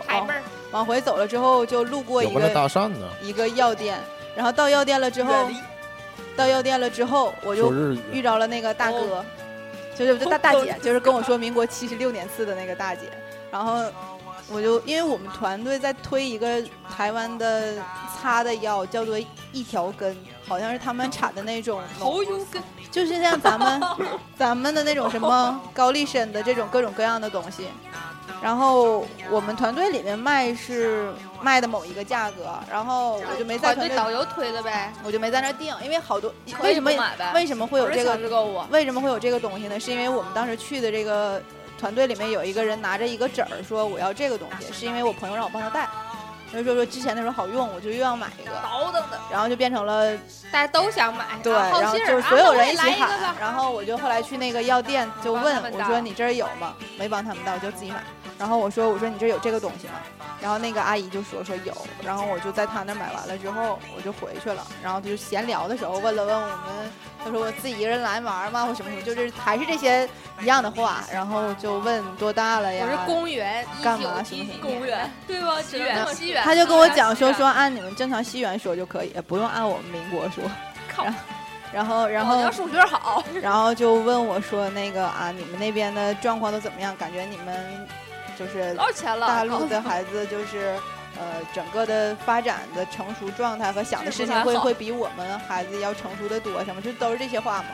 [0.71, 3.99] 往回走了之后就路过一个那个搭讪呢，一个药店，
[4.35, 5.35] 然后到药店了之后，
[6.37, 7.73] 到药店了之后我就
[8.11, 9.25] 遇着了那个大哥，
[9.95, 13.03] 就是大大姐，就是跟我说民国七十六年次的那个大姐，
[13.51, 13.85] 然后
[14.49, 16.63] 我就因为我们团队在推一个
[16.97, 17.75] 台湾的
[18.21, 19.19] 擦的药，叫做
[19.53, 20.17] 一条根，
[20.49, 23.81] 好像是他们产的那种，头油根，就是像咱们
[24.39, 27.67] 咱们的那种什么高丽参的这种各种各样的东西。
[28.43, 34.93] 然后我们团队里面卖是卖的某一个价格，然后我就没在团队，导游推的呗。
[35.05, 36.91] 我就没在那儿定，因为好多为什么
[37.35, 38.19] 为什么会有这个？
[38.71, 39.79] 为什么会有这个东西呢？
[39.79, 41.41] 是因为我们当时去的这个
[41.79, 45.89] 团队里面有一个人拿着一个纸儿说我要这个东西，是因为我朋友让我帮他带，
[46.53, 50.15] 他就说说之前那时候好用，我就又要买一个，倒腾的，然后就变成了
[50.53, 56.75] 大家都想买，对，啊然后就是所有人一起喊然后我就后来去那个药店就问我说你这儿有吗？
[56.99, 58.03] 没帮他们到，我就自己买。
[58.39, 59.95] 然后我说我说你这有这个东西吗？
[60.41, 61.73] 然后那个阿姨就说说有，
[62.05, 66.57] 然后我就在她那儿买完了之后我就回去了，然后就闲聊的时候问了问我们，
[67.23, 68.67] 她说我自己一个人来玩吗？
[68.67, 70.09] 或什么什么，就是还是这些
[70.41, 72.85] 一样的话，然后就问多大了呀？
[72.85, 75.61] 我是公园，干嘛1971什么什么公园，对吧？
[76.13, 80.43] 西园，他就跟我讲说说按你们正常西园说就可以，不用按我们民国说。
[80.93, 81.07] 靠
[81.73, 86.95] 然后然后数学好，然后就问我说那个啊，你们那边的状况都怎么样？
[86.99, 87.89] 感觉你们
[88.47, 88.75] 就是？
[89.21, 90.79] 大陆的孩子就是。
[91.15, 97.67] 呃，整个的发展的成熟状态和想的事情会会比我们孩子要成熟的多，什么就都是这些话嘛。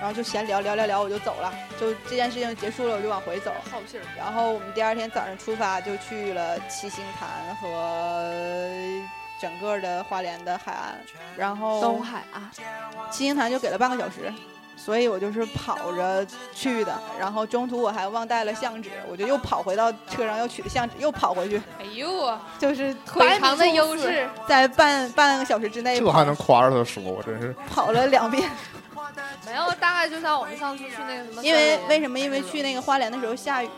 [0.00, 3.52] 然后就闲聊聊聊聊，我就走了，就这件事情结束了，我就往回走。
[3.68, 4.06] 好信儿。
[4.16, 8.32] 然后我们第二天早上出发，就去了七星潭和
[9.40, 10.96] 整个的花莲的海岸。
[11.36, 12.48] 然后东海啊，
[13.10, 14.32] 七星潭就给了半个小时，
[14.76, 16.92] 所以我就是跑着去的。
[17.18, 28.50] 然后中途我还忘带了相纸，我就又跑回到车上又取的相纸，又跑回去，哎呦啊，就是腿长的优势，在半半个小时之内这还能夸着他说，我真是跑了两遍。
[29.46, 32.18] 没有，大概就像我们上次去那个什么，因为为什么？
[32.18, 33.68] 因为去那个花莲的时候下雨，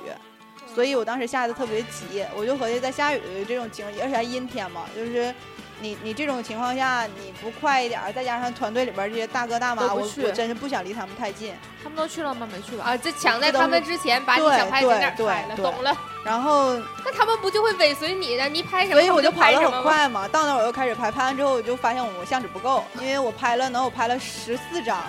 [0.75, 5.35] 所以我当时下的特别急，我就合计在下雨这种情况，而且还阴天嘛，就是
[5.81, 11.55] 你你这种情况下你不快一点儿，再加上团队里边这些大哥大妈，我去我真是不想离他们太近。
[11.83, 12.49] 他们都去了吗？
[12.51, 12.85] 没去吧？
[12.85, 15.97] 啊，这抢在他们之前把你想拍的景点对拍了，懂了？
[16.25, 16.75] 然后，
[17.05, 19.83] 那他们不就会尾随你，的你拍什么，所以我就就跑得很。
[19.83, 20.27] 快嘛。
[20.29, 25.03] 到那儿我又开始拍，拍完之后我就发现我相纸不够，因为我拍了能我拍了十四张，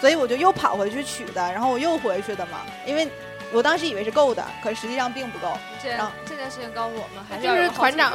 [0.00, 3.08] 所以我就又跑回去取的，然后我又回去的嘛，因为
[3.52, 5.56] 我当时以为是够的，可实际上并不够。
[5.82, 8.12] 这然这件事情告诉我们，还是就是要团长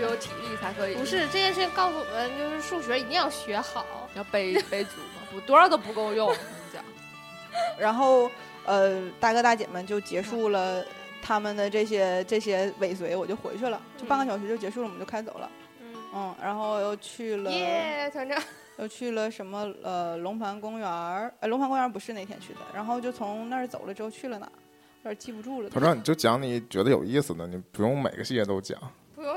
[0.00, 0.94] 有体力才可以。
[0.94, 3.84] 不是这件事情告诉我们，就是数学一定要学好。
[4.14, 6.26] 要背 背足嘛，不多少都不够用。
[6.26, 6.82] 我跟你讲，
[7.78, 8.30] 然后
[8.64, 10.82] 呃，大哥大姐们就结束了
[11.20, 15.50] 他们的这些这些尾随，我就回去了，就半个小时就结束了，我们就开走了。
[15.82, 18.42] 嗯，嗯，然后又去了，耶，团长，
[18.78, 24.52] 又去了什么呃龙盘公园儿，呃龙盘公园不是那天去的，然后就从那儿走了之后去了哪儿，
[25.04, 25.68] 有点记不住了。
[25.68, 28.80] 团长你就讲你觉得有意思的，你不用每个细节都讲。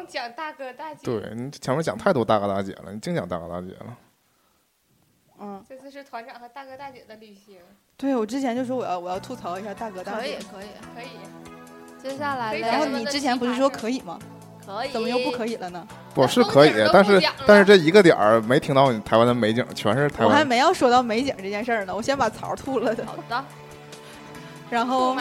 [0.08, 3.98] 讲大哥大姐，对你前面讲太多大哥大姐了，你净讲大哥大姐了。
[5.42, 7.58] 嗯，这次是团长和大哥大姐的旅行，
[7.96, 10.68] 对我之前就说我要我要吐槽一下大哥大姐可以，可以。
[10.96, 11.08] 可以。
[12.02, 14.18] 接下来然后你之前不是说可以吗？
[14.66, 15.88] 可以，怎么又不可以了呢？
[16.14, 20.30] 不是可以但是但是这一个点儿没听到你台湾的美景，全是台湾。
[20.30, 23.46] 我还没要说到美景这件事儿呢，我先把槽吐了的，好的，
[24.70, 25.18] 然后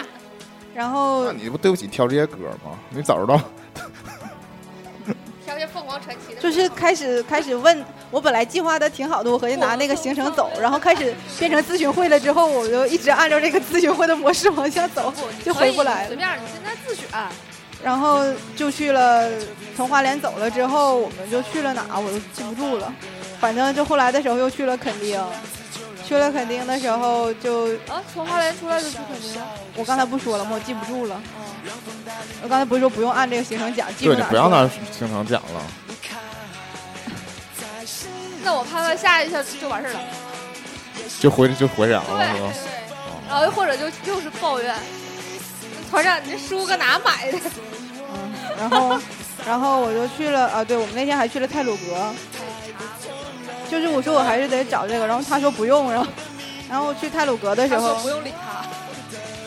[0.75, 2.79] 然后那你不对不起挑这些歌吗？
[2.91, 3.41] 你早知道
[5.49, 15.11] 挑些凤凰传奇的，就是开始开始问我本来计划的挺好的，我合计拿那个行程走，然后开始变成咨询会了之后，我就一直按照这个咨询会的模式往下走，
[15.43, 16.09] 就回不来了。
[16.09, 17.09] 随便，你现在自选。
[17.83, 18.21] 然后
[18.55, 19.27] 就去了，
[19.75, 21.99] 从花莲走了之后，我们就去了哪？
[21.99, 22.93] 我都记不住了。
[23.41, 25.19] 反正就后来的时候又去了垦丁，
[26.09, 29.43] 去了垦丁的时候就啊，从花莲出来就去垦丁。
[29.77, 30.53] 我刚才不说了吗？
[30.55, 31.21] 我记不住了。
[32.43, 35.63] 我刚才不是说不用按这个行程讲，记对你不要拿行程讲了。
[38.43, 40.01] 那我判断下一下就完事儿了。
[41.21, 42.49] 就回就回凉了是吧？
[43.29, 44.75] 然后或者就又是抱怨。
[45.91, 47.39] 团长，你这书搁哪买的？
[48.15, 48.99] 嗯，然后，
[49.47, 52.15] 然后我就去了啊，对我们那天还去了泰鲁阁，
[53.71, 56.11] 就是我说我还是得找这个，然后他说不用，然后，
[56.71, 58.67] 然后去泰鲁阁的时候不用理他。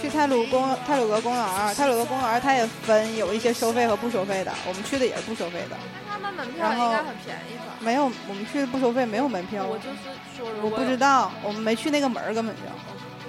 [0.02, 5.78] 去泰鲁公泰鲁阁公园，泰鲁阁公园它也分有一些收费和不收费的，我们去的也是不收费的。
[6.10, 7.76] 他们门票应该很便宜吧？
[7.80, 9.64] 没有，我们去的不收费，没有门票。
[9.64, 9.98] 我就是
[10.36, 12.62] 说，我不知道，我们没去那个门根本就，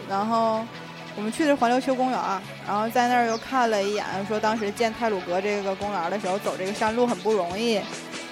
[0.09, 0.64] 然后。
[1.14, 2.18] 我们去的是环球公园，
[2.66, 7.78] 然后在那儿又看了一眼，说当时建泰鲁阁这个公园的时候走这个山路很不容易。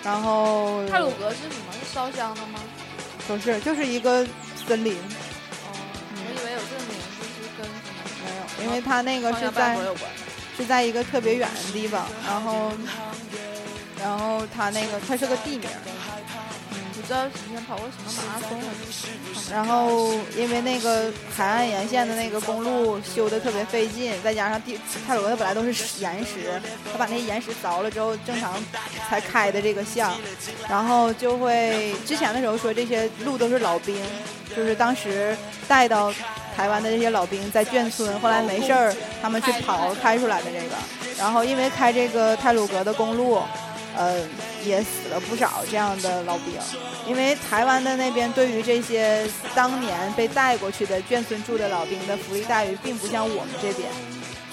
[0.03, 1.73] 然后泰鲁格是什么？
[1.73, 2.61] 是烧香的吗？
[3.27, 4.27] 不是，就是一个
[4.67, 4.95] 森林。
[4.95, 5.71] 哦，
[6.15, 8.01] 我以为有这个名字是跟什么？
[8.25, 9.77] 没有，因为它那个是在
[10.57, 12.73] 是在一个特别远的地方，然后
[14.01, 15.69] 然后它那个它是个地名。
[17.01, 18.65] 不知道以前跑过什么马拉松了
[19.51, 26.61] 然后因为那个海岸沿线的那个公路修的特别费劲，再加上地泰鲁格本来都是岩石，
[26.93, 28.53] 他把那些岩石凿了之后，正常
[29.09, 30.15] 才开的这个巷，
[30.69, 33.97] 然后就会之前的时候说这些路都是老兵，
[34.55, 35.37] 就是当时
[35.67, 36.13] 带到
[36.55, 40.77] 台湾的这些老兵在眷村，后来没事儿他们去刨开出来的这个，
[41.19, 43.41] 然后因为开这个泰鲁格的公路。
[43.97, 44.23] 呃，
[44.65, 46.55] 也死了不少这样的老兵，
[47.07, 53.89] 因为台湾的那边对于这些当年被带过去的眷村住的老兵的福利待遇，并不像我们这边，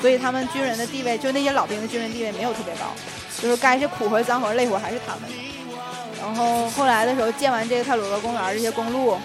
[0.01, 2.93] 所以他们军人的地位，就那些老兵的军人地位没有特别高，
[3.41, 5.29] 就是该是苦活、脏活、累活还是他们。
[6.19, 9.17] 然后后来的时候建完这个泰鲁格公园这些公路，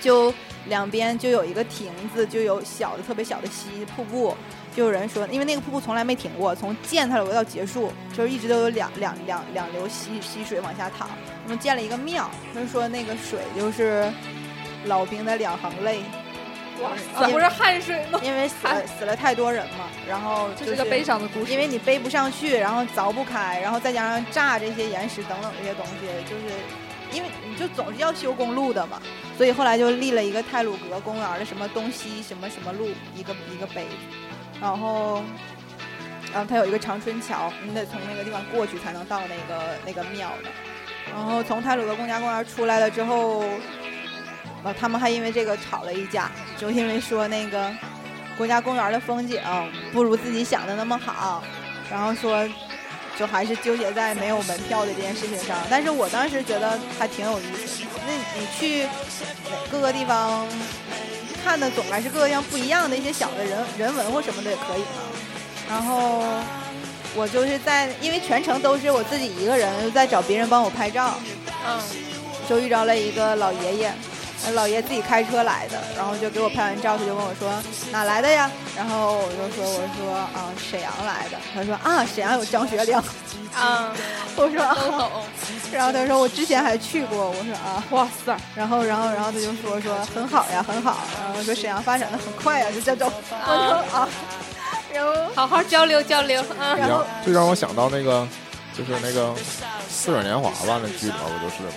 [0.00, 0.32] 就
[0.66, 4.36] 两边就有一个亭子，就有小的特别小的溪瀑布。
[4.80, 11.06] 就有人说，因为那个瀑布从来没停过，从建它楼到结束，就是一直都有两两两两流溪溪水往下淌。
[11.42, 14.10] 他们建了一个庙，他们说那个水就是
[14.86, 16.00] 老兵的两行泪，
[16.80, 18.18] 哇塞不是汗水吗？
[18.22, 18.56] 因为死
[18.98, 21.52] 死了太多人嘛，然后这是个悲伤的故事。
[21.52, 26.54] 因为你背不上去，然后凿不开，然后再加上炸这些岩石等等这些东西，就是
[27.12, 28.98] 因为你就总是要修公路的嘛，
[29.36, 33.84] 所以后来就立了一个泰鲁格公园的什么东西什么什么路一个一个碑。
[34.60, 35.22] 然后，
[36.32, 40.50] 然后它有一个长春桥，你得从那个地方过去才能到那个那个庙的。
[41.12, 43.42] 然后从泰鲁格公家公园出来了之后，
[44.62, 47.70] 呃，他们还因为这个吵了一架，就因为说那个
[48.36, 49.40] 国家公园的风景
[49.92, 51.42] 不如自己想的那么好，
[51.90, 52.46] 然后说
[53.18, 55.56] 就还是纠结在没有门票的这件事情上。
[55.70, 57.90] 但是我当时觉得还挺有意思的。
[58.06, 58.86] 那你去
[59.70, 60.46] 各个地方？
[61.42, 65.02] 看的总还是各个样不一样的一些小的人人文或什么的也可以嘛。
[65.68, 66.22] 然后
[67.14, 71.14] 我就是在，因为全程都是我自己一个人在找别人帮我拍照，
[71.66, 71.80] 嗯，
[72.48, 73.92] 就遇着了一个老爷爷。
[74.54, 77.50] 老爷自己开车来的，然后就给我拍完照，他就问我说
[77.92, 78.50] 哪来的呀？
[78.76, 81.36] 然后我就说我说啊沈阳来的。
[81.54, 83.02] 他说啊沈阳有张学良，
[83.54, 83.92] 啊，
[84.36, 85.10] 我说啊，
[85.70, 87.30] 然后他说我之前还去过。
[87.30, 93.12] 我说啊哇塞，然后然后然后他就说说很好呀很好，然后说沈阳发展的很快呀就这种。
[93.30, 94.08] 我说啊，
[94.92, 96.74] 然后好好交流交流啊。
[96.76, 98.26] 然后就让我想到那个
[98.76, 99.28] 就是那个
[99.88, 101.72] 《似水年华》吧，那剧里不就是吗？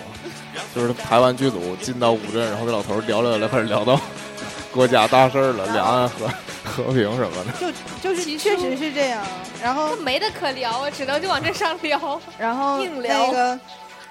[0.74, 4.00] 就是台湾剧组进到乌镇，然后跟老头聊聊聊，开始聊到
[4.72, 6.28] 国家大事了，两岸和
[6.64, 7.72] 和平什么的。
[8.00, 9.24] 就就是确实是这样，
[9.62, 12.20] 然后没得可聊啊，只能就往这上聊。
[12.38, 13.58] 然后那个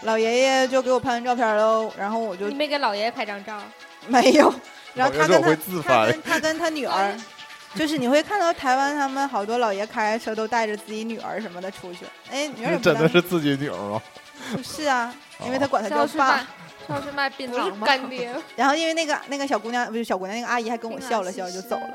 [0.02, 3.58] 老爷爷就给我拍完照片喽，然后我就你没给老爷爷拍张照？
[4.08, 4.54] 没有。
[4.94, 7.16] 然后他跟他他跟他跟他女儿，
[7.76, 12.06] 就是你会看到台湾他们好多老爷开车都带着自己女儿什么的出去。
[12.32, 14.02] 哎，女儿真的是自己女儿吗？
[14.64, 15.14] 是啊，
[15.46, 16.46] 因为他管他叫爸，是
[16.90, 17.88] 要去卖槟榔吗？
[17.88, 18.34] 干爹。
[18.56, 21.94] 然后因为那个那个小姑娘不是小姑娘，那个阿姨还跟我笑了笑就走了。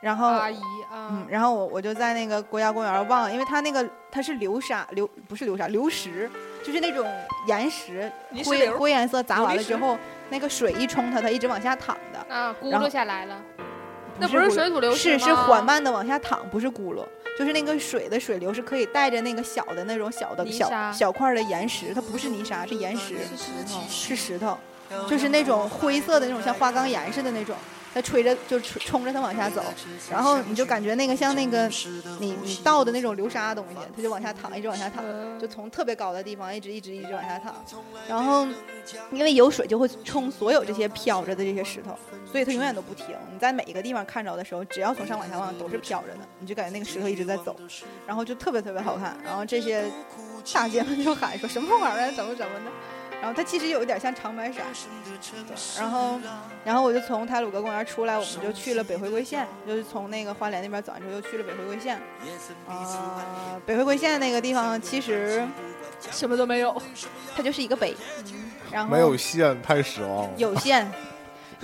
[0.00, 0.60] 然后阿姨
[0.90, 6.30] 啊，嗯，然后我我就在那个国家公园望，因为它那个它是流沙流不是流沙流石，
[6.62, 7.10] 就是那种
[7.46, 8.10] 岩石
[8.44, 9.96] 灰灰颜色砸完了之后，
[10.28, 13.40] 那个水一冲它，它一直往下淌的啊，咕噜下来了。
[14.18, 17.04] 那不是水土流是是缓慢的往下淌，不是轱辘。
[17.36, 24.56] 就是那个水的水流是可以带着那个小的那种小的小小块的岩石，它不是泥沙，是岩石，是石头，是石头，
[25.10, 27.56] 就是那种灰色的那种像花岗岩似的那种。
[27.94, 29.62] 它吹着就吹冲着它往下走，
[30.10, 31.68] 然后你就感觉那个像那个
[32.18, 35.04] 你你倒的那种流沙东西，它就往下淌，一直往下淌，
[35.38, 37.54] 就从特别高的地方一直一直一直往下淌。
[38.08, 38.44] 然后
[39.12, 41.96] 因为有水就会冲所有这些飘着的这些石头，
[42.30, 43.14] 所以它永远都不停。
[43.32, 47.54] 你在每一个地方看着的时候，只要从上往下望都是飘着的，你就感觉那个石头一直在走，
[48.06, 49.16] 然后就特别特别好看。
[49.24, 49.84] 然后这些
[50.52, 52.70] 大姐们就喊说什么玩意儿，怎么怎么的。
[53.24, 54.62] 然后它其实有一点像长白山，
[55.48, 55.80] 对。
[55.80, 56.20] 然后，
[56.62, 61.96] 然后我就从太鲁阁公园出来，我们就去了北回归线，就是从那个花莲那边走完之后，又去了北回归线。
[62.68, 65.42] 啊、北回归线那个地方其实
[66.10, 66.76] 什么都没有。
[67.34, 67.96] 它就是一个北，
[68.70, 70.30] 然后没有线太失望了。
[70.36, 70.86] 有线，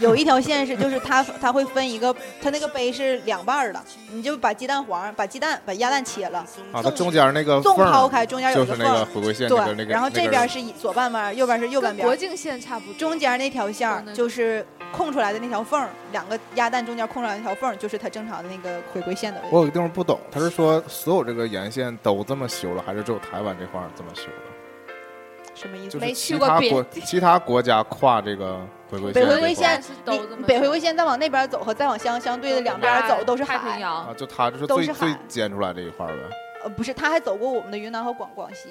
[0.01, 3.81] 有一条线是就是它它会分一个，它那个杯是两半儿的，
[4.11, 6.39] 你就把鸡蛋黄、把鸡蛋、把鸭蛋切了，
[6.73, 12.95] 啊，它中间那个纵缝儿抛开，中间有就是那个回归线那个那对，个，然后这边是左半边，右边是右半边国境线差不多。
[12.95, 19.55] 中间那条线就是空出来的那条缝儿，两个鸭蛋中间空出来的那条缝儿，就是它正常的那个回归线的位置。
[19.55, 25.53] 我有个地方不懂，他是说所有这个沿线都这么修了，还是只有台湾这块儿这么修了？
[25.55, 25.91] 什么意思？
[25.91, 28.61] 就是没其他去过别国其他国家跨这个
[28.91, 36.37] 北回归线你北回归线再往那边走和再往相相对的两边走都是海，太平洋啊，，就它就是最都是海最尖出来这一块儿呗。
[36.65, 38.69] 呃，不是，他还走过我们的云南和广广西。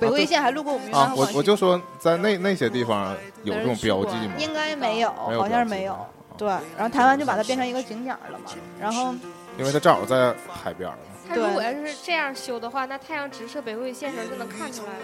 [0.00, 4.34] 北回归线还路过我们云南啊，我和广西，我就说在那那些地方有这种标记吗？
[4.38, 5.96] 应该没有，没有好像是没有。
[6.36, 9.14] 对，然后台湾就把它变成一个景点儿了嘛，然后
[9.58, 10.98] 因为它正好在海边儿嘛。
[11.28, 14.98] 它如果要是这样修的话，那太阳直射北回归线时候就能看出来了。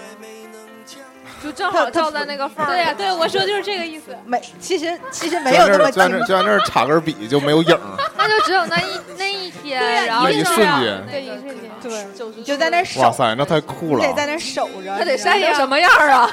[1.44, 2.68] 就正好照在那个缝儿。
[2.70, 4.16] 对呀、对，我说就是这个意思。
[4.24, 14.00] 没，其实其实没有那么在那儿就在那儿近，就在那儿插根笔就没有影儿， 那就只有那一那一天，然后那一瞬间对一瞬间对，就在那儿守哇，塞，那太酷了！
[14.00, 14.96] 你得在那儿守着。
[14.96, 16.30] 他得晒成什么样儿啊？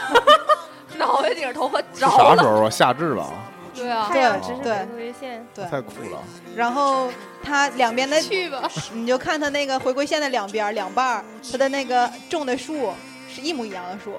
[0.97, 2.37] 脑袋顶头发是着了。
[2.37, 2.69] 啥时候啊？
[2.69, 3.27] 夏至吧？
[3.73, 6.19] 对啊，太阳对对直射北回归线，对，太酷了！
[6.55, 7.09] 然后
[7.43, 8.69] 它两边的，去吧。
[8.93, 12.93] 你就看它那个回归线的两边两半儿，它的那个种的树
[13.33, 14.13] 是一模一样的树，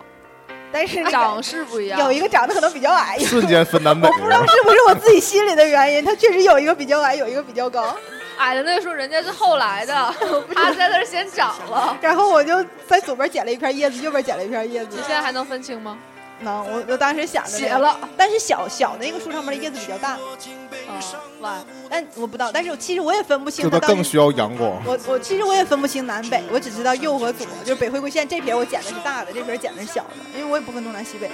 [0.72, 2.00] 但是长是不一样。
[2.00, 7.94] 有一个长得可能比较矮，瞬间分南北我不知道是不是我自己心里的原因，他确实有一个比较矮，有一个比较高。
[8.38, 10.14] 矮的那个树，人家是后来的，
[10.54, 11.96] 他在那儿先长了。
[12.00, 15.02] 然后我就在左边捡了一片叶子，右边捡了一片叶子你。
[15.02, 15.98] 现在还能分清吗？
[16.42, 21.00] 能，我我当时想着那个写了，但是小小的那个树上面的叶子比较大，啊，
[21.40, 23.86] 晚但我不知道，但是我其实我也分不清就它到底。
[23.86, 24.70] 它更需要阳光。
[24.84, 31.30] 我我其实我也分不清南北，我只知道右和左，就是北回归线这撇我剪的是大的，这撇剪的是小的，因为我也不分东南西北。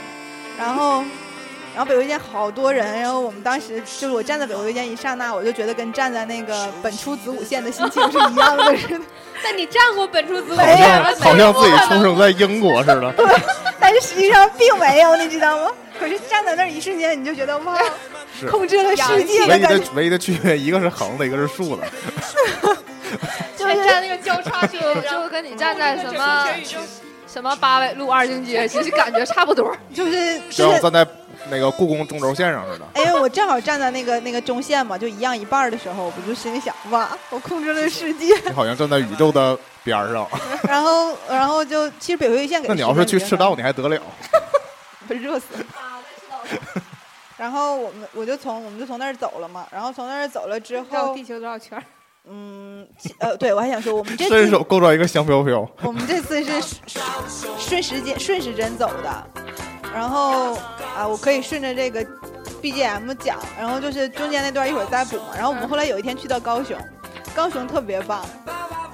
[0.58, 1.04] 然后，
[1.78, 9.00] 然后北回归线好多人，然后我们当时就是我站在北回归线一刹那，我就觉得跟站在那个本初子午线的心情是一样的似的。
[9.44, 11.14] 但你站过本初子午线吗？
[11.14, 13.14] 像好像自己出生在英国似的。
[13.78, 15.70] 但是实际上并没有，你知道吗？
[16.00, 17.78] 可是站在那儿一瞬间，你就觉得哇，
[18.40, 21.86] 是控制了世界唯一的的感觉，唯一的区别，一个是横的，一个是竖的。
[23.56, 24.76] 就是站那个交叉处，
[25.08, 26.44] 就跟你站在什么
[27.32, 29.72] 什么八纬路二经街，其实感觉差不多。
[29.94, 31.06] 就是就是，站在
[31.50, 32.84] 那个故宫中轴线上似的。
[32.94, 38.34] 哎因为我正好站在那个那个中线嘛，就一样一半儿的时候，我不就心里想，哇，我控制了世界。
[38.44, 40.26] 你好像站在宇宙的边儿上。
[40.68, 44.00] 然后然后就其实北回归线给那你要是去赤道，你还得了？
[45.06, 45.64] 不热死了。
[47.36, 51.84] 然后我们我就从我们就从那儿走了嘛，然后从那儿走了之后绕地，球多少圈儿？
[52.30, 52.86] 嗯，
[53.18, 55.68] 呃，对我还想说，我们这伸次手够着一个香飘飘。
[55.82, 56.76] 我们这次是
[57.58, 59.26] 顺时间顺时针走的，
[59.94, 60.54] 然后
[60.96, 62.04] 啊，我可以顺着这个
[62.60, 65.28] BGM 讲，然后就是中间那段一会儿再补嘛。
[65.34, 66.76] 然后我们后来有一天去到高雄，
[67.34, 68.24] 高雄特别棒，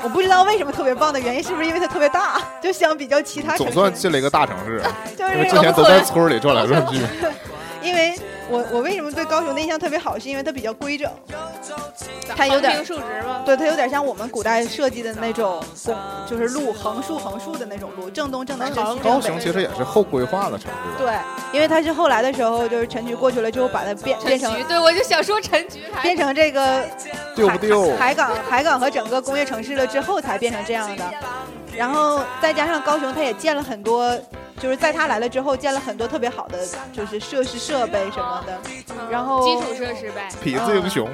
[0.02, 2.40] 我不知道为什么特别棒的原因，是不是因为它特别大？
[2.62, 4.82] 就相比较其他城 总算，进了一个大城市，
[5.16, 7.00] 就因为之前都在村里转来转去。
[7.82, 8.18] 因为
[8.50, 11.10] 我我为什么对高雄的印象特别好，是因为它比较规整，
[12.36, 13.42] 它有点横平竖直吗？
[13.44, 15.62] 对，它有点像我们古代设计的那种，
[16.28, 19.20] 就是路横竖横竖的那种路，正东正南正西高。
[19.20, 21.04] 雄其实也是后规划的城市。
[21.04, 21.14] 对，
[21.52, 26.84] 因为它是后来的时候，就是陈局过去了之后，把它变变成，对我就想说陈局还变成这个
[27.34, 27.94] 丢不丢？
[27.96, 31.04] 海港海港和整个工业城市了之后，才变成这样的。
[31.74, 34.16] 然后再加上高雄，它也建了很多，
[34.60, 36.58] 就是在他来了之后，建了很多特别好的
[36.92, 38.60] 就是设施设备什么的。
[39.10, 40.28] 然后基础设施呗。
[40.42, 41.08] 痞子英雄，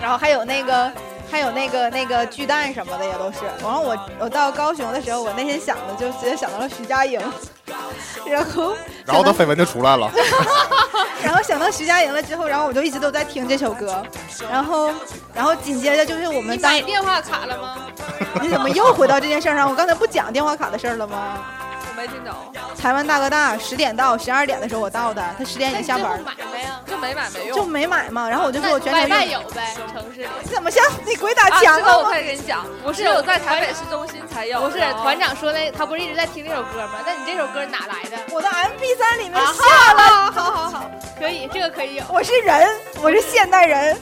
[0.00, 0.92] 然后还有那个，
[1.30, 3.38] 还有那个那个巨蛋什么的也都是。
[3.62, 7.20] 然后我我到高雄的时候，我那天想的就直接想到了徐佳莹，
[8.26, 10.10] 然后然后他绯闻就出来了。
[11.24, 14.02] 然后想到徐佳莹了之后，然后我就一直都在听这首歌，
[14.50, 14.90] 然后
[15.34, 17.78] 然后紧接着就是我们当你买电话卡了吗？
[18.40, 19.68] 你怎么又回到这件事上？
[19.68, 21.38] 我刚才不讲电话卡的事儿了吗？
[21.96, 22.34] 我没听懂。
[22.76, 26.18] 台湾大哥大十点到，十二点的时候我到的，他十点已经下班了。
[26.22, 26.80] 买没呀？
[26.86, 28.28] 就没买没用，就没买嘛。
[28.28, 30.28] 然后我就说我全程外卖有呗，城市里。
[30.44, 31.98] 怎么像你鬼打墙了？
[31.98, 34.60] 我可以跟你讲，不是我在台北市中心才有。
[34.60, 36.98] 不是团长说那，他不是一直在听这首歌吗？
[37.06, 38.18] 那你这首歌哪来的？
[38.30, 40.32] 我的 M P 三里面下了。
[40.32, 42.04] 好好好，可以，这个可以有。
[42.10, 42.68] 我是人，
[43.02, 43.96] 我是现代人。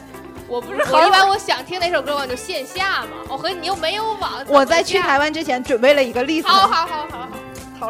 [0.46, 3.08] 我不是我一般我想听哪首歌我就线下嘛。
[3.28, 4.44] 我和你又没有网。
[4.48, 6.48] 我在去台湾之前准备了一个例子。
[6.48, 7.28] 好好好好好，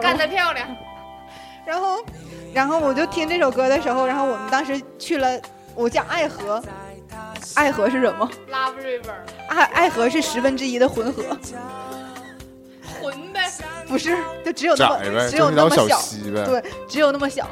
[0.01, 0.67] 干得漂亮。
[1.65, 2.05] 然后，
[2.53, 5.41] 然后我就听这首歌的时候，然后我们当时去了，
[5.75, 6.63] 我讲爱河，
[7.55, 9.15] 爱河是什么？Love River。
[9.49, 11.23] 爱爱河是十分之一的浑河。
[13.01, 13.51] 浑呗？
[13.89, 15.99] 不是，就只有那么只有那么小，
[16.45, 17.49] 对，只有那么小。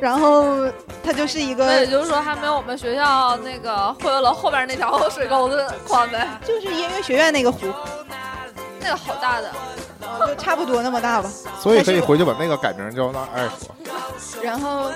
[0.00, 0.68] 然后
[1.02, 6.28] 它就是一个，也就是说还没有我们学校那个会游楼后边那条水沟子宽呗。
[6.44, 7.66] 就是音乐学院那个湖，
[8.80, 9.50] 那个好大的。
[10.26, 11.30] 就差不多那么大吧，
[11.60, 13.56] 所以可以回去把那个改名叫那爱河。
[14.42, 14.92] 然后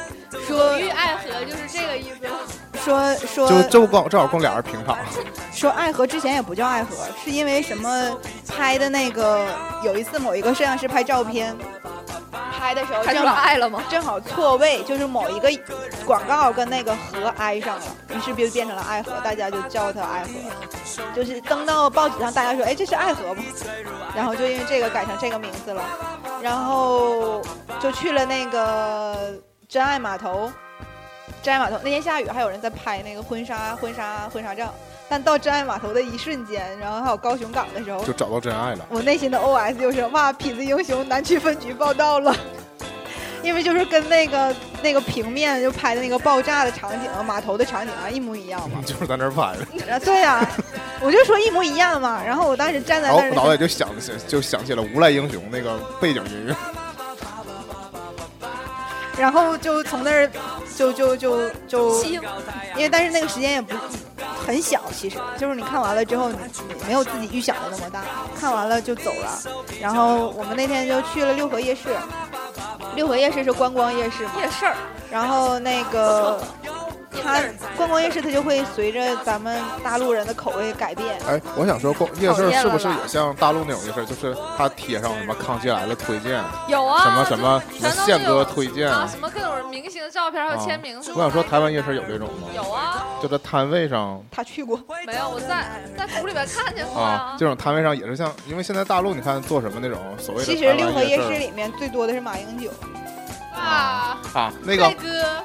[0.47, 2.29] 说遇爱河就是这个意思。
[2.85, 4.97] 说说就就正好正好供俩人平躺。
[5.53, 6.91] 说爱河之前也不叫爱河，
[7.23, 9.47] 是因为什么拍的那个
[9.83, 11.55] 有一次某一个摄像师拍照片。
[12.59, 13.83] 拍的时候正好爱了吗？
[13.89, 15.51] 正好错位，就是某一个
[16.05, 17.85] 广告跟那个河挨上了，
[18.15, 20.29] 于是就变成了爱河，大家就叫它爱河。
[21.15, 23.43] 就是登到报纸上，大家说，哎，这是爱河吗？
[24.15, 25.83] 然后就因为这个改成这个名字了。
[26.41, 27.43] 然后
[27.81, 29.35] 就去了那个
[29.69, 30.51] 真爱码头，
[31.43, 34.73] 真爱码头那天下雨，还有人在拍那个婚纱婚纱婚纱照。
[35.11, 38.87] 但到真爱码头的一瞬间，然后还有高雄港的时候，就找到真爱了。
[38.91, 42.37] 我内心的 OS 就是哇，痞子英雄南区分局报道了，
[43.43, 48.81] 因为就是跟那个那个平面就拍的那个爆炸的场景、码头的场景啊一模一样嘛。
[48.87, 50.01] 就是在那儿拍的。
[50.01, 50.47] 对呀，
[51.01, 52.23] 我就说一模一样嘛。
[52.25, 53.89] 然后我当时站在那儿，脑袋就想
[54.27, 56.55] 就想起了无赖英雄那个背景音乐。
[59.19, 60.31] 然后就从那儿
[60.77, 62.21] 就就就就，因
[62.79, 63.75] 为但是那个时间也不。
[64.47, 66.37] 很小，其实就是你看完了之后，你
[66.87, 68.03] 没有自己预想的那么大。
[68.41, 69.39] 看完了就走了，
[69.79, 71.95] 然后我们那天就去了六合夜市。
[72.95, 74.33] 六合夜市是观光夜市嘛？
[74.39, 74.65] 夜市。
[75.11, 76.41] 然后那个。
[77.11, 77.41] 它
[77.77, 81.19] 观光夜市，它就会随着咱们大陆人的口味改变。
[81.27, 84.05] 哎，我想说，逛夜市是不是也像大陆那种夜市？
[84.07, 90.99] 就是它贴上什么康熙来了推荐，有啊，什么什么什么宪哥推荐啊，什么各种明星的照片还有签名。
[90.99, 92.49] 我想说，台湾夜市有这种吗？
[92.55, 94.23] 有啊，就在摊位上。
[94.31, 95.29] 他去过没有？
[95.31, 97.37] 我在在图里边看见过啊。
[97.39, 100.47] 这种摊位上也是像，因为现在大陆你看做什么那种所谓的。
[100.47, 102.71] 其实六合夜市里面最多的是马英九。
[103.59, 104.95] 啊啊，那个，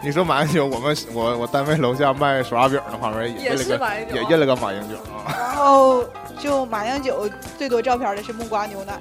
[0.02, 5.34] 你说马英九，我们我我单位楼下卖手抓饼的旁边也印了个，也印了个马英九啊。
[5.38, 6.04] 然后
[6.40, 9.00] 就马英九最多照片的是木瓜牛奶，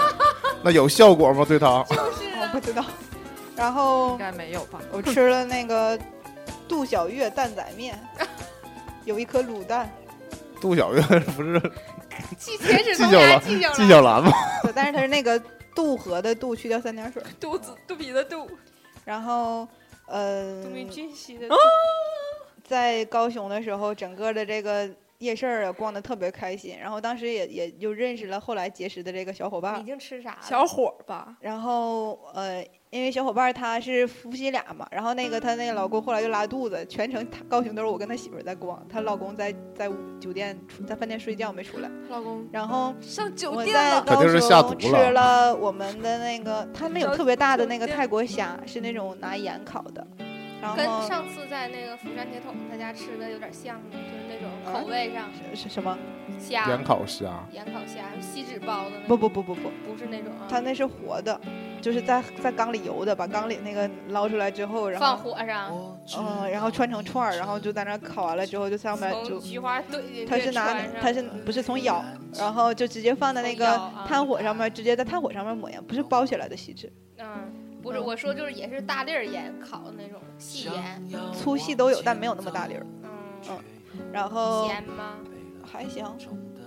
[0.62, 1.44] 那有效果吗？
[1.46, 1.82] 对他？
[1.88, 2.84] 就是我不知道。
[3.56, 4.78] 然后应该没有吧？
[4.90, 5.98] 我吃了那个
[6.66, 7.98] 杜小月蛋仔面，
[9.04, 9.90] 有一颗卤蛋。
[10.60, 11.00] 杜小月
[11.36, 11.60] 不是？
[12.38, 14.32] 季季小兰，季小兰吗？
[14.62, 15.40] 对，但是他是那个。
[15.74, 18.48] 渡河的渡去掉三点水，肚子肚皮的肚，
[19.04, 19.66] 然后
[20.06, 21.48] 呃，杜明俊熙的，
[22.64, 29.80] 在高雄的时候，整个的这个夜市啊逛的特别开心，然后当时也也就认识了后来结识的这个小伙伴。
[29.80, 30.38] 已经吃啥？
[30.42, 31.36] 小伙吧。
[31.40, 32.64] 然后呃。
[32.92, 39.90] 因为小伙伴他是夫妻俩嘛，然后那个他那个老公后来就拉肚子，全程他高兴都是我跟他媳妇在逛，她老公在在
[40.20, 40.54] 酒店
[40.86, 41.90] 在饭店睡觉没出来。
[42.10, 44.00] 老公，然后上酒店了。
[44.00, 50.06] 我在高雄吃了我们的那个，他们有特别大的那个泰国虾，是那种拿盐烤的。
[50.76, 55.98] 跟上次在那个釜山铁桶他家吃的有点像，就是那种口味上是什么
[56.38, 56.68] 虾？
[56.68, 57.44] 盐烤虾。
[57.50, 59.00] 盐烤虾，锡纸包的。
[59.08, 60.46] 不不不不不，不是那种啊。
[60.48, 61.38] 他那是活的，
[61.80, 72.04] 就是在在缸里游的，把缸里那个捞出来之后，然后放火上，嗯，然后串成串儿，然后就在那烤完了之后，就上面就菊花对，他是拿它是不是从咬，
[72.38, 76.92] 然后就直接放在那个炭火上面，直接在炭火上面抹盐，不是包起来的锡纸。
[77.18, 77.52] 嗯。
[77.82, 81.02] 不是我说，就是也是大粒儿盐烤的那种细盐，
[81.34, 82.86] 粗细都有，但没有那么大粒儿。
[83.02, 83.10] 嗯
[83.50, 83.58] 嗯，
[84.12, 85.18] 然后咸吗？
[85.64, 86.06] 还行，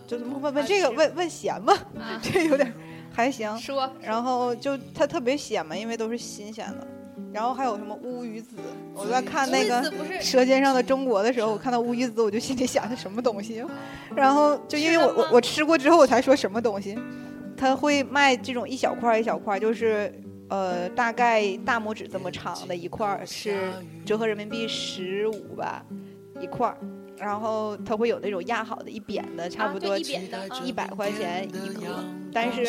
[0.05, 1.73] 就问问问这个问问咸吗？
[2.21, 2.73] 这有点
[3.13, 3.57] 还行。
[3.57, 6.87] 说，然后就它特别咸嘛，因为都是新鲜的。
[7.31, 8.57] 然后还有什么乌鱼子？
[8.93, 9.81] 我在看那个
[10.21, 13.63] 《舌尖上的中国》的时候，我看到乌鱼子，我就心里想是什么东西。
[14.15, 16.97] 然后就因为我我我吃过之后，我才说什么东西。
[17.57, 20.13] 他会卖这种一小块一小块，就是。
[20.49, 23.71] 呃，大概大拇指这么长的一块儿是
[24.05, 25.83] 折合人民币十五吧，
[26.39, 26.77] 一块儿。
[27.17, 32.65] 然后它会有那种压好的一扁的，差不多一扁的一百块钱一颗，但是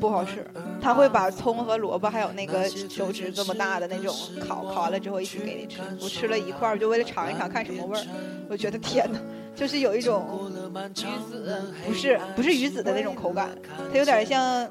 [0.00, 0.46] 不好吃。
[0.80, 5.82] 他会把葱和萝卜还有那个手指这么大的那种烤烤完了之后一起给你吃。
[6.00, 8.02] 我吃了一块儿，就为了尝一尝看什么味儿。
[8.48, 9.20] 我觉得天哪，
[9.54, 10.50] 就是有一种
[10.96, 13.50] 鱼子，不是不是鱼子的那种口感，
[13.92, 14.66] 它有点像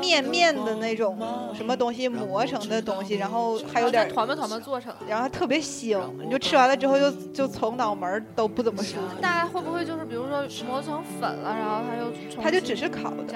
[0.00, 1.18] 面面的那种
[1.54, 4.98] 什么东西磨成的东西，然后还有点像团吧团吧做成的。
[5.08, 9.16] 然后特别腥，你就吃完了之后就就从脑门都不怎么舒服。
[9.20, 13.34] 那会不会就是比如说磨成粉了，然后它又它就只是烤的，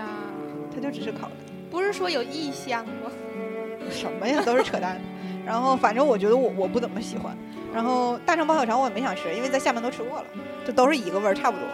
[0.75, 1.35] 它就只是烤的，
[1.71, 3.11] 不是说有异香吗？
[3.91, 5.01] 什么呀都是扯淡。
[5.45, 7.37] 然后反正我觉得我我不怎么喜欢。
[7.73, 10.25] 然后大肠包小肠我也没想吃，因为在厦门都吃过了，
[10.67, 11.69] 就都是一个味儿，差不多。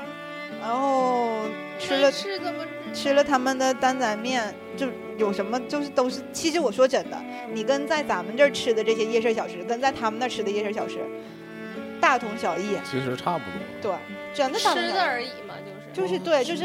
[0.60, 1.42] 然后
[1.78, 4.86] 吃了是怎么吃了他们的担仔面，就
[5.16, 6.22] 有什么就是都是。
[6.32, 7.18] 其实我说真的，
[7.52, 10.98] 你跟在咱们这儿吃的这些夜市小吃，跟在他们那儿吃的夜市小吃，
[12.00, 12.76] 大同小异。
[12.84, 13.60] 其实差不多。
[13.80, 13.92] 对，
[14.34, 15.54] 真的大同吃小异的而已嘛，
[15.94, 16.64] 就是就是对，就是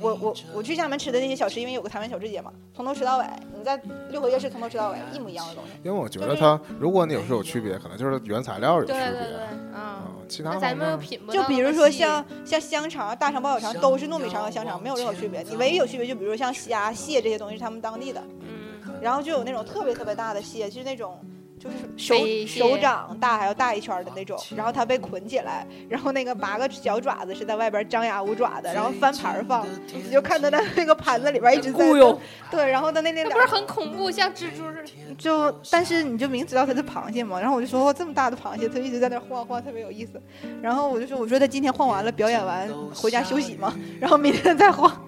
[0.00, 3.24] 我我我去厦门吃的那些小吃，因为有个台湾小吃节嘛，从头吃到尾，
[3.56, 3.76] 你在
[4.10, 5.72] 六合夜市从头吃到尾，一模一样的东西。
[5.82, 9.00] 因为我觉得它，如果你有时候有区别，可能就是原材料有区别。
[9.00, 9.42] 对对对，
[9.74, 15.42] 啊啊，，其他那咱们又品不就比如说像像香肠、大肠包小肠都是糯米肠和香肠，没有任何区别。
[15.42, 21.18] 你唯一有区别就比如说像虾、蟹这些东西是他们当地的，嗯，然后就有那种特别特别大的蟹，就是那种。
[21.58, 22.14] 就是手
[22.46, 35.14] 手掌大还要大一圈的那种，然后它被捆起来，然后那个八个小爪子是在外边张牙舞爪的，然后翻盘放，你就看它在那个盘子里边一直在雇佣，对，然后它那那两不是很恐怖，像蜘蛛似的。
[35.16, 40.20] 就，但是你就明知道它是螃蟹嘛，然后我就说哇这么大的螃蟹，它一直在那晃晃，特别有意思。
[40.62, 45.07] 然后我就说，我说他今天晃完了，表演完回家休息嘛，然后明天再晃。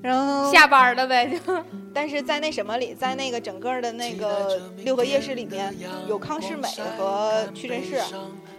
[0.00, 1.54] 然后，下班了呗，就
[1.92, 5.74] 但是在那什么里，在那个整个的那个六合夜市里面，
[6.08, 8.00] 有康世美和屈臣氏，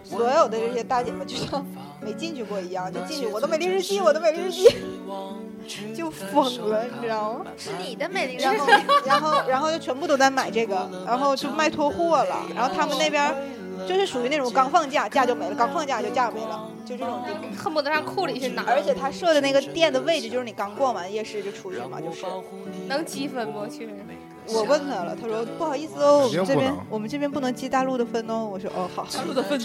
[0.04, 1.64] 所有的这些大姐们就像
[2.02, 7.46] 没进去过一样，就进去，我的美丽日记， 我的美丽日记，就疯了，你知道吗？
[7.56, 8.66] 是你的美丽然后，
[9.06, 12.36] 然后，然后就全部都在买这个，然后就卖脱货了。
[12.54, 13.34] 然后他们那边
[13.88, 17.22] 就是属于那种刚放假，价就没了，刚放假就价没了，就这种。
[17.56, 22.26] 恨不得让库里去拿，而且他设的那个店的位置，就是你刚逛完夜市就出去嘛，就是。
[22.88, 23.66] 能积分不？
[23.66, 23.88] 去
[24.46, 28.48] 我问他了，他说不好意思哦，我们这边我们这边不能积大陆的分哦。
[28.50, 29.06] 我说哦好。
[29.12, 29.60] 大陆的 分。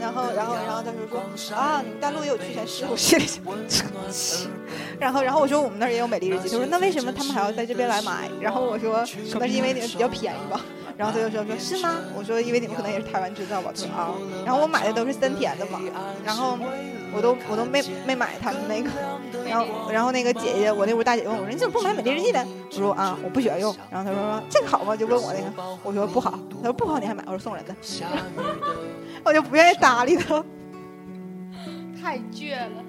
[0.00, 1.20] 然后然后然后他就说
[1.56, 3.40] 啊，你们大陆也有屈臣氏，我心里想，
[5.00, 8.30] 然后然后我说我们那儿也有美丽日记，他说那为什么他们还要在这边来买？
[8.40, 10.60] 然后我说可能是因为你们比较便宜吧。
[10.96, 11.90] 然后他就说说是吗？
[12.16, 13.70] 我说因为你们可能也是台湾制造吧。
[13.74, 14.14] 他说啊，
[14.44, 15.80] 然后我买的都是森田的嘛，
[16.24, 16.58] 然后
[17.12, 18.90] 我都我都没没买他们那个，
[19.48, 22.44] 然后然后那个姐姐，我那屋大姐问我说你怎么不买美丽日记呢？
[22.70, 24.96] 我说啊我不喜欢用，然后她说这个好吗？
[24.96, 27.22] 就问我那个，我说不好，她说不好你还买？
[27.26, 27.74] 我说送人的，
[29.24, 30.44] 我就不愿意搭理他。
[32.00, 32.84] 太倔了，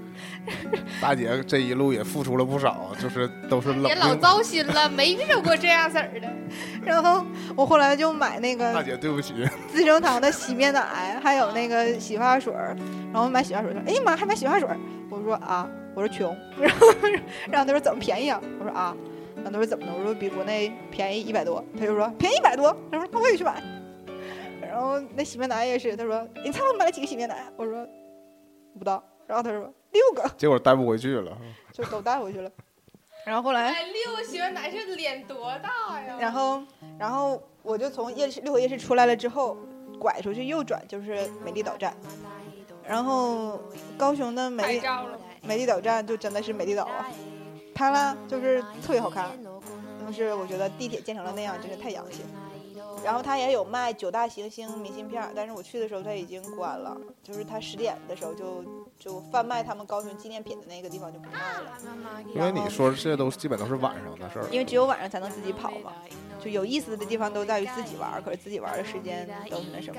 [1.02, 4.16] 大姐这一路也付出了不少，就是都是冷也老。
[4.16, 6.28] 糟心了，没遇着过这样式儿的。
[6.86, 7.26] 然后
[7.56, 9.34] 我后来就买那大个姐对不起，
[9.72, 12.76] 资生堂的洗面奶，还有那个洗发水儿，
[13.12, 14.78] 然后买洗发水说，哎呀妈，还买洗发水儿？
[15.10, 16.88] 我说啊，我说穷， 然后
[17.50, 18.40] 然后他说怎么便宜啊？
[18.60, 18.96] 我说啊，
[19.36, 19.94] 然后他说怎么的？
[19.98, 23.62] 我说比国内便宜一百多，他就说便宜一百多，他说那我也去买。
[24.62, 27.46] 然后那洗面奶也是，他说你猜我买了几个洗面奶？
[27.56, 27.86] 我说
[28.74, 31.38] 不知道，然后他说六个，结果带不回去了。
[31.72, 32.52] 就都带回去了。
[33.26, 36.16] 然后后来哎，六个洗面奶这脸多大呀？
[36.20, 36.62] 然后，
[37.00, 39.58] 然后我就从夜市六合夜市出来了之后，
[40.00, 41.96] 拐出去右转就是美丽岛站，
[42.88, 43.60] 然后
[43.98, 44.82] 高雄的美丽
[45.42, 47.10] 美丽岛站就真的是美丽岛啊，
[47.74, 49.32] 它呢就是特别好看，
[50.06, 52.30] 就是我觉得地铁建成了那样真是太洋气了。
[53.06, 58.66] 然后他也有卖九大行星明信片，但是我去的时候他已经关了，就是他十点的时候就
[58.98, 61.78] 就贩卖他们高雄纪念品的那个地方就不卖了。
[62.34, 64.48] 因为你说这些都基本都是晚上的事儿。
[64.52, 65.94] 因为只有晚上才能自己跑嘛。
[66.44, 69.98] 就有意思的地方都在于自己玩，可是自己玩的时间都是那什么。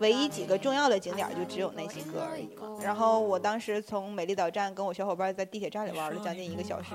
[0.00, 2.78] 唯一几个重要的景点就只有那几个而已嘛。
[2.82, 6.90] 然后我当时从美丽岛站跟我小伙伴在地铁站里玩了将近一个小时，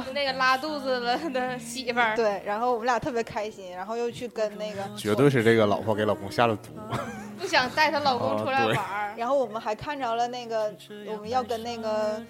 [0.00, 6.70] 就那个拉肚子了 的媳妇儿，对，然后我们俩特别开心，然后又去跟那个，绝对是这个老婆给老公下了毒。
[7.38, 9.14] 不想带她老公出来玩儿。
[9.18, 10.72] 然后我们还看着了那个
[11.08, 12.22] 我们要跟那个。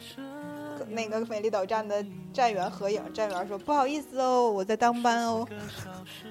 [0.89, 5.47] 那个美丽岛站的站员合影，站员说不好意思哦，我在当班哦。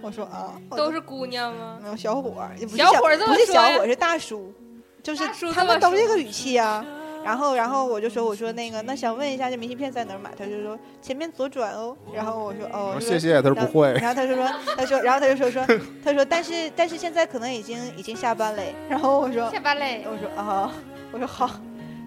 [0.02, 1.80] 我说啊，都是姑娘吗？
[1.82, 4.54] 没有小伙儿，不是小伙儿这么不是小伙儿，是大叔，
[5.02, 6.86] 就是他们都这个语气啊。
[7.24, 10.32] 然后然后我就说我说那个那想问一下这明信片在哪儿买？
[10.38, 11.96] 他就说前面左转哦。
[12.14, 13.94] 然后我说哦，谢谢，他说不会。
[13.94, 14.46] 然后他就说
[14.76, 15.64] 他说然后他就说说
[16.04, 18.74] 他说但是但是现在可能已经已经下班嘞。
[18.90, 20.04] 然后我说下班嘞。
[20.06, 20.72] 我说啊，
[21.12, 21.52] 我说好。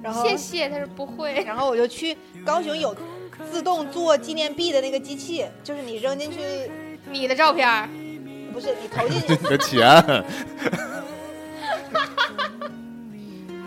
[0.03, 1.45] 然后谢谢，他说不会。
[1.45, 2.95] 然后我就去高雄有
[3.51, 6.39] 自动做纪念币的那个机器，就是你扔进去
[7.11, 7.89] 你的照片，
[8.53, 9.85] 不是你投进去 你的钱。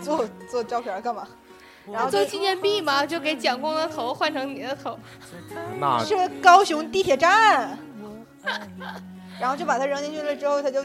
[0.02, 1.28] 做做照片干嘛？
[1.90, 4.98] 然后做纪念币嘛，就给蒋公的头换成你的头。
[5.78, 7.78] 那 是高雄地铁站。
[9.40, 10.84] 然后就把它扔进去了之后，它就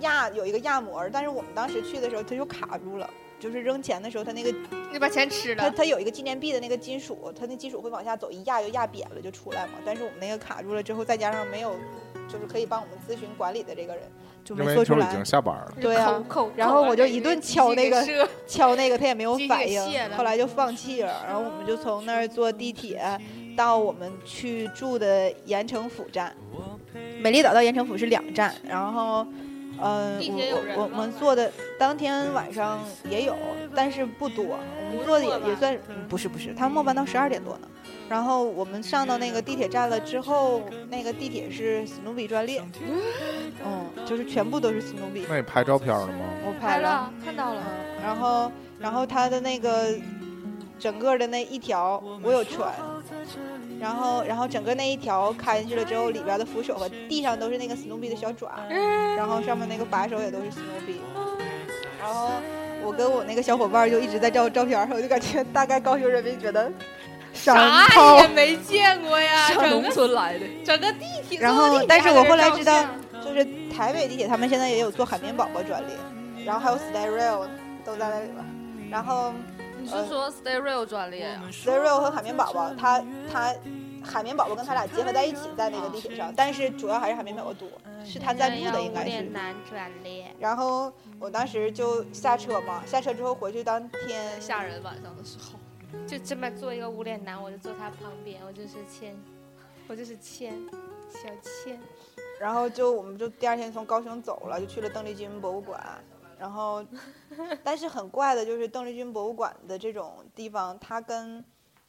[0.00, 3.08] 压有一个压模，但是我们当时去的时候，它就卡住了。
[3.40, 4.54] 就是扔钱的时候，它那个
[4.90, 5.62] 你把钱吃了。
[5.62, 9.72] 它它有一个纪念币的那个金属，它那金属会往下走，一压就压扁了，就出来嘛。
[9.84, 11.76] 但是我们那个卡住了之后，再加上没有，
[12.28, 14.10] 就是可以帮我们咨询管理的这个人。
[14.44, 15.06] 就没做出来。
[15.06, 15.72] 已经下班了。
[15.80, 16.22] 对啊，
[16.54, 19.82] 然后我就一顿敲那个，敲那个，他也没有反应。
[20.16, 21.24] 后来就放弃了。
[21.26, 23.02] 然后我们就从那儿坐地铁
[23.56, 26.34] 到我们去住的盐城府站。
[27.20, 28.54] 美丽岛到盐城府是两站。
[28.62, 29.26] 然后，
[29.80, 30.20] 嗯，
[30.76, 33.36] 我我们坐的当天晚上也有，
[33.74, 34.58] 但是不多。
[34.90, 35.78] 我们坐的也也算
[36.08, 37.68] 不是不是，他们末班到十二点多呢。
[38.08, 42.62] 然后我们上到那个地铁站了之后，那个地铁是史努比专列，
[43.64, 45.24] 嗯，就是全部都是史努比。
[45.28, 46.24] 那你拍照片了吗？
[46.46, 47.62] 我拍了，看到了。
[48.02, 49.94] 然后，然后他的那个
[50.78, 52.74] 整个的那一条我有穿，
[53.84, 58.50] 然后，然后整个那一条开进去了之后，里边的扶手和地上都是那个史努比的小爪，
[59.14, 61.02] 然后上面那个把手也都是史努比。
[62.00, 62.30] 然后
[62.82, 66.72] 我跟我那个小伙伴就一直在照照片，我就感觉大概高雄人民觉得。
[67.34, 67.88] 啥
[68.22, 71.40] 也没见过呀，上农村来的，整个地铁。
[71.40, 72.86] 然后，但是我后来知道，
[73.22, 75.94] 就是台北地铁他们现在也有做海绵宝宝专列，
[76.46, 77.46] 然后还有 Stay Real
[77.84, 78.88] 都在那里边。
[78.88, 79.34] 然后
[79.84, 83.54] 你是说 Stay Real 专列呀？Stay Real 和海绵宝宝，他他
[84.02, 87.68] 海绵宝宝跟他俩结合在一起在那个地铁上，但是主要还是海绵宝宝多，
[88.02, 89.30] 是他赞助的应该是。
[90.38, 90.90] 然后
[91.20, 95.58] 我当时就下车嘛，下车之后回去当天吓人，晚上的时候。
[96.06, 99.14] 就这么做一个无脸男，我就坐他旁边，我就是谦，
[99.86, 100.54] 我就是谦，
[101.10, 101.78] 小谦。
[102.40, 106.02] 然后就我们就第二天从高雄走了，就去了邓丽君博物馆。
[106.38, 106.84] 然后，
[107.62, 111.44] 但是很怪的就是邓丽君博物馆的这种地方，它跟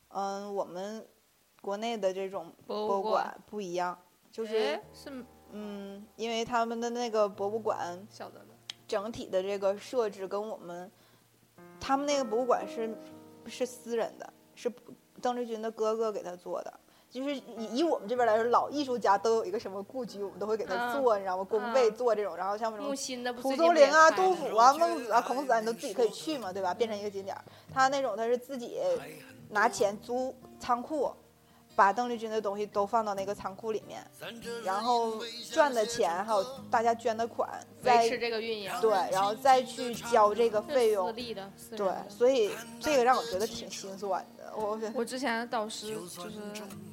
[0.09, 1.05] 嗯我们
[1.61, 3.97] 国内的这种博物馆不一样，
[4.31, 8.07] 就是是嗯，因为他们的那个博物馆
[8.87, 10.91] 整体的这个设置跟我们
[11.79, 12.95] 他们那个博物馆是。
[13.47, 14.73] 是私人的，是
[15.21, 16.79] 邓丽君的哥哥给他做的。
[17.15, 21.45] 就是以以我们这边来说，老艺术家都有一个什么故居，我们都会给他做，你知道吗？
[21.49, 22.93] 工位做这种，然后像什么
[23.41, 26.73] 蒲松龄啊、杜甫啊、孟子啊、孔子啊，你都自己可以去嘛，对吧？
[26.73, 27.33] 变成一个景点。
[27.73, 28.81] 他那种他是自己
[29.49, 31.09] 拿钱租仓库。
[31.75, 34.01] 把邓丽君的东西都放到那个仓库里面，
[34.63, 35.21] 然后
[35.51, 37.49] 赚的钱还有大家捐的款，
[37.83, 38.71] 维持这个运营。
[38.81, 41.07] 对，然后再去交这个费用。
[41.07, 41.51] 私立的。
[41.75, 44.45] 对，所以这个让我觉得挺心酸的。
[44.55, 46.39] 我我之前的导师就是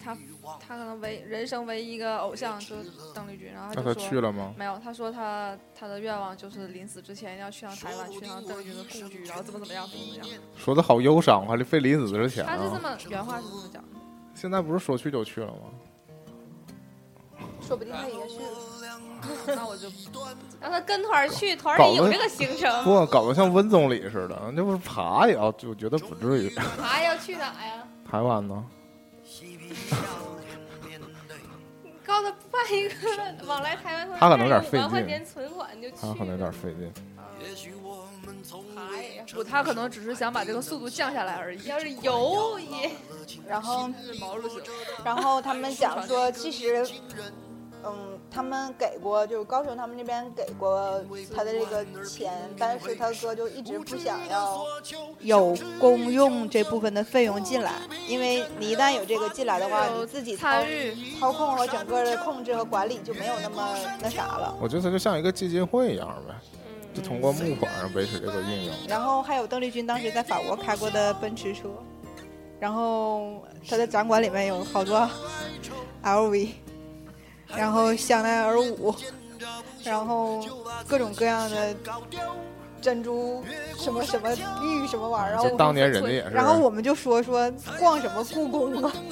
[0.03, 0.19] 他，
[0.59, 4.53] 他可能唯人生唯一一个偶像就是邓丽君，然后他说去了吗？
[4.59, 10.43] 没有，他说他他的愿望就是临死之前要去趟台湾，去趟邓丽君的故居，然后怎么怎么样，怎么怎么样。
[10.57, 12.45] 说的好忧伤，还得费临死之前。
[12.45, 14.02] 他是这么原话是这么讲的。
[14.35, 17.47] 现在不是说去就去了吗？
[17.61, 18.51] 说不定他已经去了。
[19.55, 19.89] 那我就
[20.61, 22.69] 让他跟团去，团里有这个行程。
[22.83, 26.51] 不，搞得像温总理似的，那不是爬也要，就觉得不至于。
[26.77, 27.87] 爬要去哪呀？
[28.11, 28.65] 台湾呢？
[32.07, 34.89] 告诉他办一个往来台湾，他可能有点费劲。
[34.89, 35.97] 块钱存款就去。
[36.01, 36.93] 他可能有点费劲。
[39.35, 41.65] 不，他可能只是想把这个速度降下来而已。
[41.65, 42.91] 要是有也，
[43.49, 43.89] 然后
[44.21, 44.37] 毛。
[45.05, 46.87] 然后他们讲说，其实，
[47.85, 51.01] 嗯，他们给过，就是高雄他们那边给过
[51.35, 54.65] 他的这个钱，但是他哥就一直不想要
[55.21, 57.73] 有公用这部分的费用进来，
[58.09, 64.57] 因为你一旦有这个进来的话，你自己参与操控和整个的控制和管理就没有那么那啥了。
[64.61, 66.35] 我觉得它就像一个基金会一样呗。
[66.95, 71.71] 就通过募款维持这个运营，然后还有邓丽君当时在法国开过的奔驰车，
[72.61, 75.09] 然后她的展馆里面有好多
[76.03, 76.51] LV，
[77.57, 78.95] 然后香奈儿五，
[79.85, 80.45] 然后
[80.87, 81.75] 各种各样的
[82.81, 83.43] 珍珠
[83.79, 88.93] 什么什么玉什么玩意儿，然后当年人家也是，然后我们就说说逛什么故宫啊。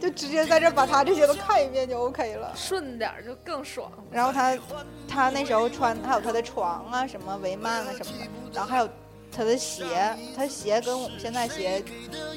[0.00, 3.90] 就直接在这把他这些都看一遍就 OK 了，顺点就更爽。
[4.12, 4.56] 然后他，
[5.08, 8.88] 他那时候穿还有他的床啊，什么帷幔啊什么的，然后还有
[9.32, 9.84] 他的鞋，
[10.36, 11.82] 他鞋跟我们现在鞋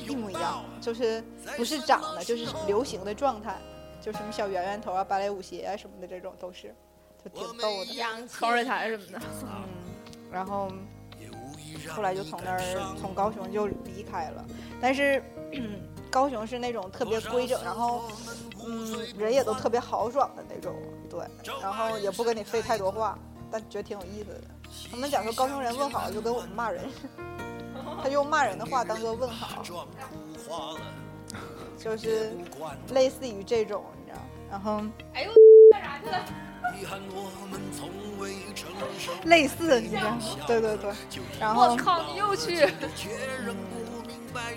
[0.08, 1.24] 一模一样，就是
[1.56, 3.56] 不是长的，就是流行的状态，
[4.02, 6.74] 就什么小圆圆头啊、芭蕾舞鞋啊什么的这种都是，
[7.24, 8.28] 就挺逗的。
[8.40, 9.22] 高瑞台什么的。
[9.44, 9.64] 嗯，
[10.32, 10.72] 然后
[11.90, 12.60] 后来就从那儿
[13.00, 14.46] 从高雄就离开了，
[14.82, 15.24] 但是、
[15.54, 15.80] 嗯、
[16.10, 18.04] 高雄是那种特别规整，然后
[18.66, 20.76] 嗯人也都特别豪爽的那种，
[21.10, 21.26] 对，
[21.62, 23.18] 然后也不跟你费太多话，
[23.50, 24.42] 但觉得挺有意思的。
[24.90, 26.86] 他们讲说高雄人问好就跟我们骂人，
[28.02, 29.64] 他用骂人的话当做问好，
[31.84, 32.32] 就是
[32.90, 34.82] 类似于这种，你知道，然后
[35.14, 35.32] 哎呦，
[35.72, 36.26] 干啥去了？
[39.26, 40.18] 类似，你知道，
[40.48, 40.92] 对对对，
[41.40, 42.68] 然后我靠，你又去？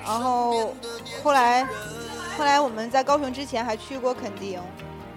[0.05, 0.74] 然后
[1.22, 1.64] 后来，
[2.36, 4.60] 后来我们在高雄之前还去过垦丁，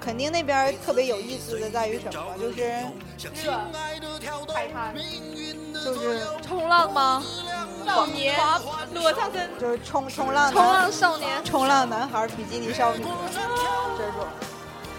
[0.07, 2.23] 垦丁那边特别有意思的在于什么？
[2.39, 3.51] 就是这
[4.53, 4.95] 海滩
[5.83, 7.21] 就是冲浪吗？
[7.85, 8.39] 少年
[8.93, 14.25] 裸上身，就是冲冲浪冲浪少年，冲浪男孩比基尼少女这种，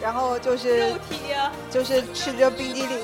[0.02, 2.98] 然后就是肉体呀，就是吃着冰激凌。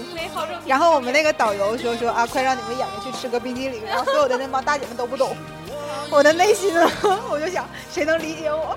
[0.67, 5.35] 然后我们那个导游说说啊，快让你们演员去吃个冰激凌，然后所有的那帮大姐们都不懂，
[6.11, 6.87] 我的内心呢，
[7.33, 8.77] 我就想谁能理解我？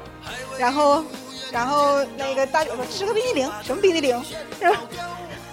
[0.58, 1.04] 然后，
[1.52, 4.24] 然后那个大姐说吃个冰激凌，什么冰激凌？
[4.60, 4.78] 是吧？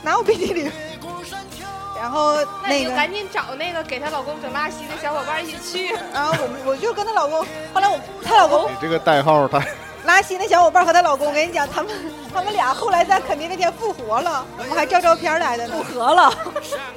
[0.02, 0.70] 哪有冰激凌？
[1.96, 5.94] 然后那个，就赶紧找那个给她老公整拉稀的小伙伴一起去。
[6.12, 7.40] 然后我们我就跟她老公，
[7.72, 9.66] 后来我她老公你这个代号太
[10.04, 11.90] 拉稀那小伙伴和她老公，我跟你讲，他们
[12.34, 15.76] 他们俩后来在垦丁那天复活了，我们还照照片来的呢。
[15.76, 16.34] 复活了。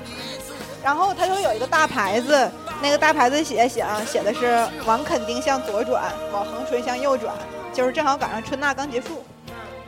[0.83, 2.49] 然后他就有一个大牌子，
[2.81, 7.33] 那个大牌子写写啊写的是往垦丁向左转，往横春向右转，
[7.77, 9.23] 就是正好赶上春娜刚结束，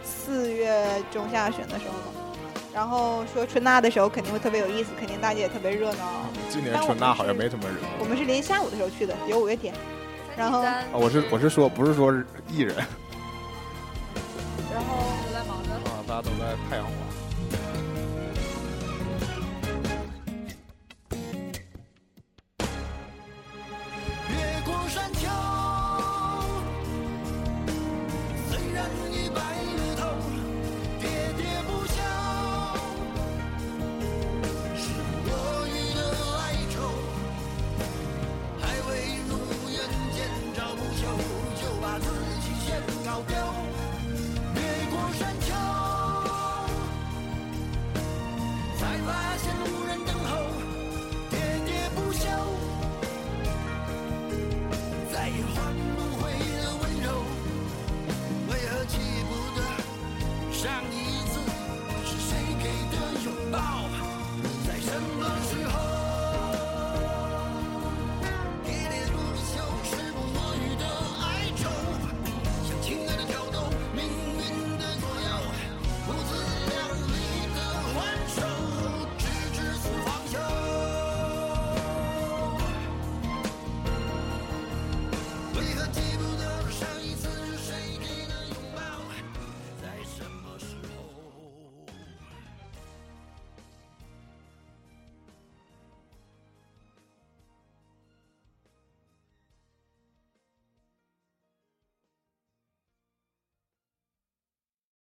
[0.03, 2.13] 四月中下旬的时候嘛。
[2.71, 6.21] 然后说春娜的时候肯定会特别有意思，肯定大家也特别热闹。
[6.51, 7.77] 今年春娜好像没什么人。
[7.99, 9.73] 我们是临下午的时候去的，有五月天。
[10.37, 12.75] 然后啊，我是我是说不是说是艺人
[14.71, 15.71] 然后都在忙着。
[15.89, 16.91] 啊，大家都在太阳花。